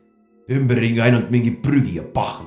ümberringi 0.50 1.00
ainult 1.00 1.30
mingi 1.30 1.50
prügi 1.50 1.96
ja 1.96 2.02
pahm. 2.02 2.46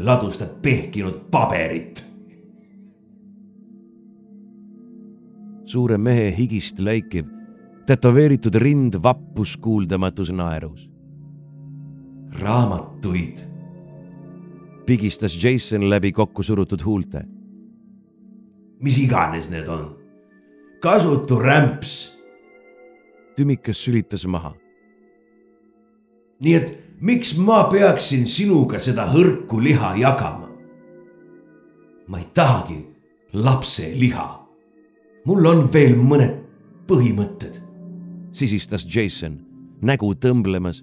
ladustad 0.00 0.60
pehkinud 0.62 1.30
paberit. 1.30 2.04
suure 5.64 5.98
mehe 5.98 6.30
higist 6.36 6.78
läikiv, 6.78 7.26
tätoveeritud 7.86 8.54
rind 8.54 8.94
vappus 9.02 9.56
kuuldamatus 9.56 10.32
naerus. 10.32 10.90
raamatuid, 12.40 13.38
pigistas 14.86 15.44
Jason 15.44 15.90
läbi 15.90 16.12
kokkusurutud 16.12 16.84
huulte 16.84 17.24
mis 18.84 18.98
iganes 18.98 19.50
need 19.50 19.68
on. 19.68 19.96
kasutu 20.80 21.38
rämps. 21.38 22.18
tümikas 23.36 23.84
sülitas 23.84 24.26
maha. 24.26 24.52
nii 26.40 26.54
et 26.54 26.72
miks 27.00 27.36
ma 27.38 27.64
peaksin 27.72 28.26
sinuga 28.26 28.78
seda 28.78 29.08
hõrku 29.12 29.62
liha 29.62 29.94
jagama? 29.96 30.50
ma 32.08 32.18
ei 32.20 32.28
tahagi 32.34 32.80
lapse 33.32 33.92
liha. 33.94 34.28
mul 35.24 35.46
on 35.46 35.68
veel 35.72 35.96
mõned 35.96 36.40
põhimõtted. 36.86 37.63
Sisistas 38.34 38.84
Jason, 38.84 39.38
nägu 39.82 40.12
tõmblemas, 40.18 40.82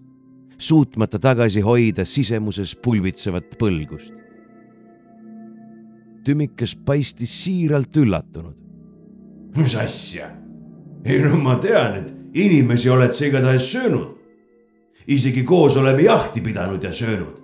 suutmata 0.58 1.20
tagasi 1.20 1.62
hoida 1.66 2.06
sisemuses 2.06 2.76
pulbitsevat 2.80 3.58
põlgust 3.60 4.22
tümikas 6.24 6.76
paistis 6.86 7.43
siiralt 7.43 7.97
üllatunud. 7.97 8.56
mis 9.58 9.76
asja? 9.76 10.30
ei 11.06 11.22
no 11.22 11.38
ma 11.38 11.56
tean, 11.56 11.95
et 11.97 12.14
inimesi 12.34 12.89
oled 12.89 13.14
sa 13.14 13.26
igatahes 13.26 13.72
söönud. 13.72 14.18
isegi 15.08 15.43
koos 15.43 15.78
oleme 15.78 16.02
jahti 16.02 16.41
pidanud 16.41 16.84
ja 16.84 16.93
söönud. 16.93 17.41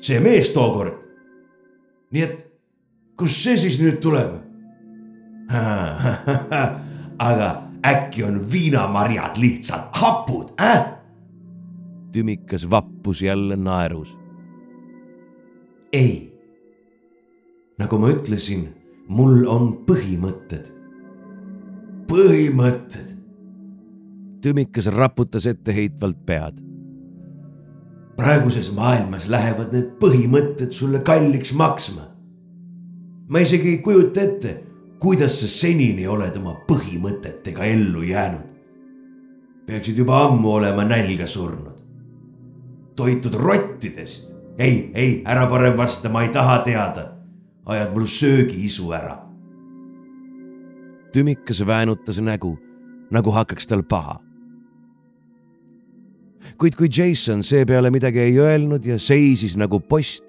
see 0.00 0.20
mees 0.20 0.50
tookord. 0.50 0.94
nii 2.10 2.22
et 2.22 2.46
kust 3.16 3.42
see 3.42 3.56
siis 3.56 3.80
nüüd 3.80 4.00
tuleb? 4.00 4.36
aga 7.30 7.69
äkki 7.86 8.24
on 8.24 8.52
viinamarjad 8.52 9.36
lihtsalt 9.36 9.88
hapud, 9.92 10.52
äh? 10.60 10.86
tümikas 12.12 12.70
vappus 12.70 13.22
jälle 13.22 13.56
naerus. 13.56 14.16
ei 15.92 16.30
nagu 17.80 17.98
ma 17.98 18.10
ütlesin, 18.12 18.68
mul 19.08 19.46
on 19.48 19.72
põhimõtted. 19.88 20.68
põhimõtted. 22.10 23.14
tümikas 24.44 24.90
raputas 24.92 25.46
etteheitvalt 25.46 26.20
pead. 26.26 26.60
praeguses 28.16 28.68
maailmas 28.76 29.28
lähevad 29.28 29.72
need 29.72 29.94
põhimõtted 30.02 30.76
sulle 30.76 31.00
kalliks 31.00 31.52
maksma. 31.52 32.10
ma 33.28 33.38
isegi 33.38 33.76
ei 33.76 33.78
kujuta 33.78 34.20
ette, 34.20 34.56
kuidas 35.00 35.40
sa 35.40 35.48
senini 35.48 36.04
oled 36.08 36.36
oma 36.36 36.54
põhimõtetega 36.68 37.64
ellu 37.72 38.02
jäänud. 38.04 38.48
peaksid 39.66 39.98
juba 39.98 40.24
ammu 40.26 40.52
olema 40.52 40.84
nälga 40.84 41.26
surnud. 41.26 41.80
toitud 42.96 43.34
rottidest. 43.34 44.30
ei, 44.58 44.90
ei, 44.94 45.22
ära 45.26 45.46
parem 45.46 45.76
vasta, 45.76 46.08
ma 46.08 46.22
ei 46.22 46.28
taha 46.28 46.58
teada. 46.58 47.12
ajad 47.66 47.92
mul 47.94 48.06
söögiisu 48.06 48.92
ära. 48.92 49.18
tümikas 51.12 51.66
väänutas 51.66 52.20
nägu, 52.20 52.58
nagu 53.10 53.30
hakkaks 53.30 53.66
tal 53.66 53.82
paha 53.82 54.20
kuid 56.58 56.76
kui 56.76 56.88
Jason 56.92 57.42
seepeale 57.42 57.90
midagi 57.90 58.20
ei 58.20 58.38
öelnud 58.38 58.84
ja 58.84 58.98
seisis 58.98 59.56
nagu 59.56 59.80
post, 59.80 60.24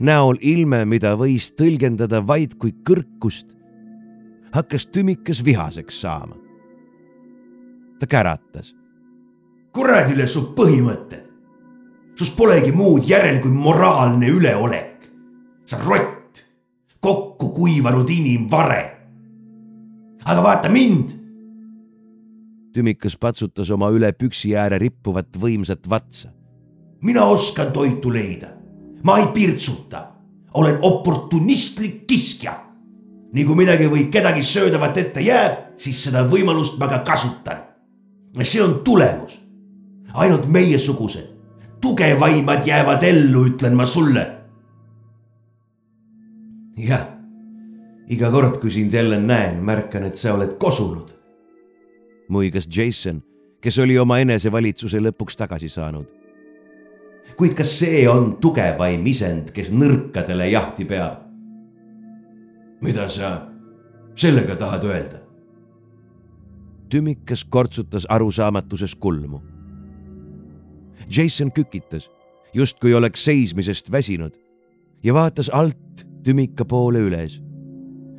näol 0.00 0.38
ilme, 0.40 0.84
mida 0.84 1.12
võis 1.16 1.50
tõlgendada 1.52 2.22
vaid 2.26 2.54
kui 2.58 2.72
kõrkust, 2.88 3.57
hakkas 4.52 4.86
tümikas 4.86 5.44
vihaseks 5.44 6.00
saama. 6.00 6.36
ta 8.00 8.06
käratas. 8.06 8.74
kuradi 9.72 10.14
üle 10.14 10.26
su 10.26 10.54
põhimõtted. 10.56 11.24
sust 12.14 12.36
polegi 12.36 12.72
muud 12.72 13.08
järel 13.08 13.40
kui 13.40 13.50
moraalne 13.50 14.28
üleolek. 14.28 15.10
sa 15.66 15.78
rott, 15.84 16.44
kokku 17.00 17.48
kuivanud 17.48 18.10
inimvare. 18.10 18.96
aga 20.24 20.42
vaata 20.42 20.68
mind 20.68 21.18
tümikas 22.78 23.16
patsutas 23.18 23.70
oma 23.74 23.88
üle 23.90 24.12
püksi 24.14 24.52
ääre 24.54 24.78
rippuvat 24.78 25.34
võimsat 25.40 25.88
vatsa. 25.90 26.30
mina 27.02 27.24
oskan 27.24 27.72
toitu 27.72 28.12
leida, 28.12 28.48
ma 29.02 29.18
ei 29.18 29.26
pirtsuta, 29.34 30.12
olen 30.54 30.78
oportunistlik 30.82 32.06
kiskja. 32.06 32.67
Nii 33.32 33.44
kui 33.44 33.56
midagi 33.58 33.88
või 33.90 34.06
kedagi 34.12 34.42
söödavat 34.42 34.96
ette 34.96 35.20
jääb, 35.20 35.58
siis 35.76 36.00
seda 36.04 36.24
võimalust 36.28 36.78
ma 36.78 36.88
ka 36.88 37.02
kasutan. 37.04 37.64
see 38.42 38.62
on 38.62 38.80
tulemus. 38.84 39.40
ainult 40.14 40.46
meiesugused, 40.46 41.28
tugevaimad 41.80 42.66
jäävad 42.66 43.02
ellu, 43.02 43.44
ütlen 43.46 43.74
ma 43.74 43.84
sulle. 43.84 44.26
jah, 46.76 47.06
iga 48.08 48.30
kord, 48.30 48.60
kui 48.60 48.70
sind 48.70 48.92
jälle 48.92 49.20
näen, 49.20 49.64
märkan, 49.64 50.04
et 50.04 50.16
sa 50.16 50.34
oled 50.34 50.58
kosunud 50.58 51.18
muigas 52.28 52.68
Jason, 52.76 53.22
kes 53.60 53.78
oli 53.78 53.98
oma 53.98 54.18
enesevalitsuse 54.18 55.00
lõpuks 55.00 55.36
tagasi 55.38 55.68
saanud. 55.68 56.06
kuid 57.38 57.54
kas 57.54 57.70
see 57.78 58.02
on 58.10 58.32
tugevaim 58.42 59.04
isend, 59.06 59.52
kes 59.54 59.70
nõrkadele 59.70 60.48
jahti 60.50 60.84
peab? 60.84 61.27
Mida 62.80 63.08
sa 63.08 63.48
sellega 64.16 64.56
tahad 64.56 64.84
öelda? 64.84 65.18
tümikas 66.88 67.44
kortsutas 67.44 68.06
arusaamatuses 68.08 68.94
kulmu. 68.94 69.40
Jason 71.16 71.52
kükitas, 71.52 72.10
justkui 72.54 72.94
oleks 72.94 73.24
seismisest 73.24 73.90
väsinud 73.92 74.32
ja 75.02 75.14
vaatas 75.14 75.50
alt 75.52 76.06
tümika 76.24 76.64
poole 76.64 76.98
üles, 76.98 77.42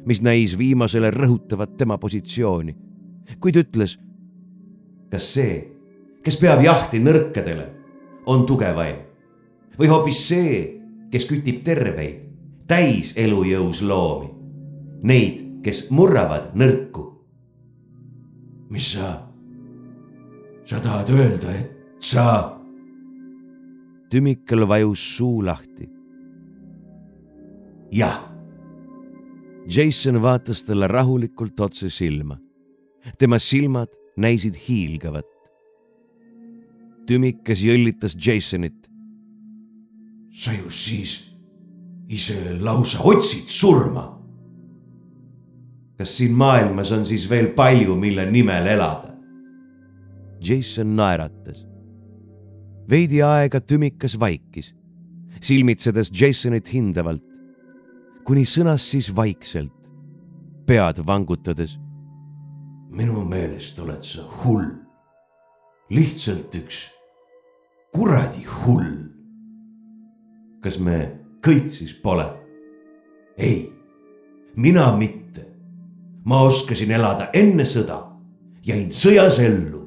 mis 0.06 0.22
näis 0.22 0.58
viimasele 0.58 1.12
rõhutavat 1.12 1.78
tema 1.78 1.98
positsiooni 1.98 2.76
kuid 3.38 3.60
ütles. 3.60 3.98
kas 5.12 5.34
see, 5.34 5.54
kes 6.24 6.38
peab 6.38 6.64
jahti 6.64 7.02
nõrkadele, 7.02 7.66
on 8.30 8.46
tugevaim 8.46 9.06
või 9.80 9.90
hoopis 9.90 10.20
see, 10.28 10.58
kes 11.12 11.26
kütib 11.30 11.64
terveid, 11.66 12.26
täis 12.68 13.16
elujõus 13.18 13.82
loomi, 13.82 14.30
neid, 15.04 15.62
kes 15.64 15.88
murravad 15.92 16.54
nõrku? 16.56 17.06
mis 18.70 18.92
sa, 18.94 19.28
sa 20.66 20.80
tahad 20.80 21.10
öelda, 21.10 21.54
et 21.58 21.72
sa? 22.00 22.58
tümikal 24.10 24.68
vajus 24.68 25.06
suu 25.18 25.46
lahti. 25.46 25.90
jah. 27.92 28.26
Jason 29.70 30.22
vaatas 30.22 30.64
talle 30.66 30.88
rahulikult 30.88 31.60
otse 31.60 31.90
silma 31.94 32.40
tema 33.18 33.40
silmad 33.40 33.90
näisid 34.18 34.56
hiilgavat. 34.68 35.26
tümikas 37.08 37.62
jõllitas 37.62 38.16
Jasonit. 38.26 38.90
sa 40.32 40.54
ju 40.54 40.70
siis 40.70 41.32
ise 42.08 42.58
lausa 42.60 43.00
otsid 43.04 43.48
surma. 43.48 44.19
Kas 46.00 46.14
siin 46.18 46.36
maailmas 46.40 46.92
on 46.96 47.06
siis 47.06 47.28
veel 47.30 47.52
palju, 47.56 47.96
mille 48.00 48.26
nimel 48.32 48.68
elada? 48.72 49.12
Jason 50.40 50.96
naeratas. 50.96 51.66
veidi 52.90 53.20
aega 53.22 53.60
tümikas 53.62 54.16
vaikis, 54.20 54.74
silmitsedes 55.42 56.10
Jasonit 56.22 56.72
hindavalt, 56.74 57.24
kuni 58.26 58.48
sõnas 58.48 58.88
siis 58.90 59.12
vaikselt, 59.16 59.76
pead 60.66 61.04
vangutades 61.06 61.78
minu 62.90 63.22
meelest 63.26 63.80
oled 63.80 64.04
sa 64.04 64.24
hull. 64.42 64.70
lihtsalt 65.90 66.54
üks 66.56 66.88
kuradi 67.94 68.44
hull. 68.46 69.10
kas 70.64 70.80
me 70.80 70.98
kõik 71.46 71.72
siis 71.74 71.94
pole? 71.94 72.26
ei, 73.38 73.72
mina 74.56 74.92
mitte. 74.98 75.19
Ma 76.30 76.44
oskasin 76.46 76.92
elada 76.94 77.32
enne 77.34 77.66
sõda, 77.66 78.04
jäin 78.66 78.92
sõjas 78.94 79.40
ellu 79.42 79.82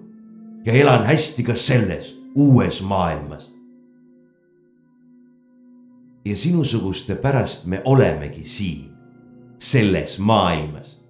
ja 0.67 0.75
elan 0.75 1.05
hästi 1.07 1.45
ka 1.47 1.55
selles 1.55 2.13
uues 2.35 2.83
maailmas. 2.83 3.51
ja 6.25 6.37
sinusuguste 6.37 7.17
pärast 7.19 7.67
me 7.67 7.83
olemegi 7.85 8.45
siin, 8.45 8.91
selles 9.59 10.19
maailmas 10.19 11.03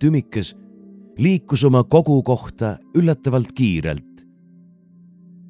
tümikas 0.00 0.54
liikus 1.18 1.64
oma 1.64 1.84
kogu 1.84 2.22
kohta 2.22 2.78
üllatavalt 2.94 3.52
kiirelt. 3.52 4.24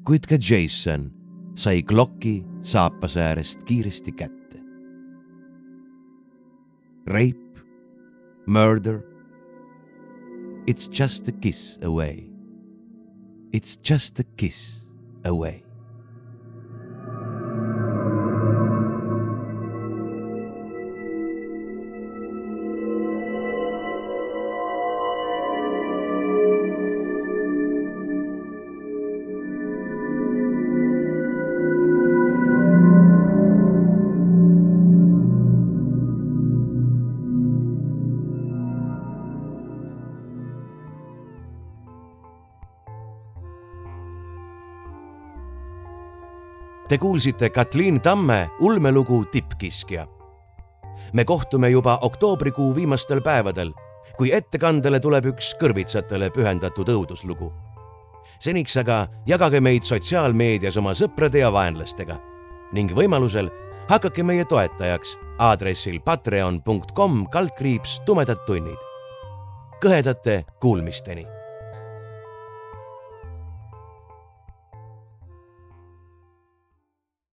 kuid 0.03 0.27
ka 0.27 0.35
Jason 0.35 1.11
sai 1.55 1.83
Glocki 1.83 2.43
saapase 2.61 3.21
äärest 3.21 3.63
kiiresti 3.63 4.11
kätte. 4.11 4.40
Rape, 7.05 7.57
murder. 8.45 9.03
It's 10.67 10.87
just 10.87 11.27
a 11.27 11.31
kiss 11.31 11.79
away. 11.81 12.29
It's 13.51 13.75
just 13.77 14.19
a 14.19 14.23
kiss 14.23 14.85
away. 15.25 15.63
Kuulsite 47.01 47.49
Katliin 47.49 48.01
Tamme 48.01 48.49
ulmelugu 48.59 49.25
Tippkiskja. 49.25 50.07
me 51.13 51.25
kohtume 51.25 51.69
juba 51.69 51.99
oktoobrikuu 52.01 52.75
viimastel 52.75 53.21
päevadel, 53.21 53.71
kui 54.17 54.33
ettekandele 54.33 54.99
tuleb 54.99 55.25
üks 55.25 55.55
kõrvitsatele 55.57 56.29
pühendatud 56.29 56.89
õuduslugu. 56.89 57.53
seniks 58.39 58.77
aga 58.77 59.07
jagage 59.25 59.61
meid 59.61 59.83
sotsiaalmeedias 59.83 60.77
oma 60.77 60.93
sõprade 60.93 61.41
ja 61.41 61.51
vaenlastega 61.53 62.19
ning 62.71 62.93
võimalusel 62.93 63.49
hakake 63.89 64.23
meie 64.23 64.45
toetajaks 64.45 65.17
aadressil 65.39 65.99
patreon.com 66.05 67.27
kaldkriips 67.27 68.01
tumedad 68.05 68.45
tunnid. 68.45 68.79
kõhedate 69.81 70.43
kuulmisteni 70.59 71.40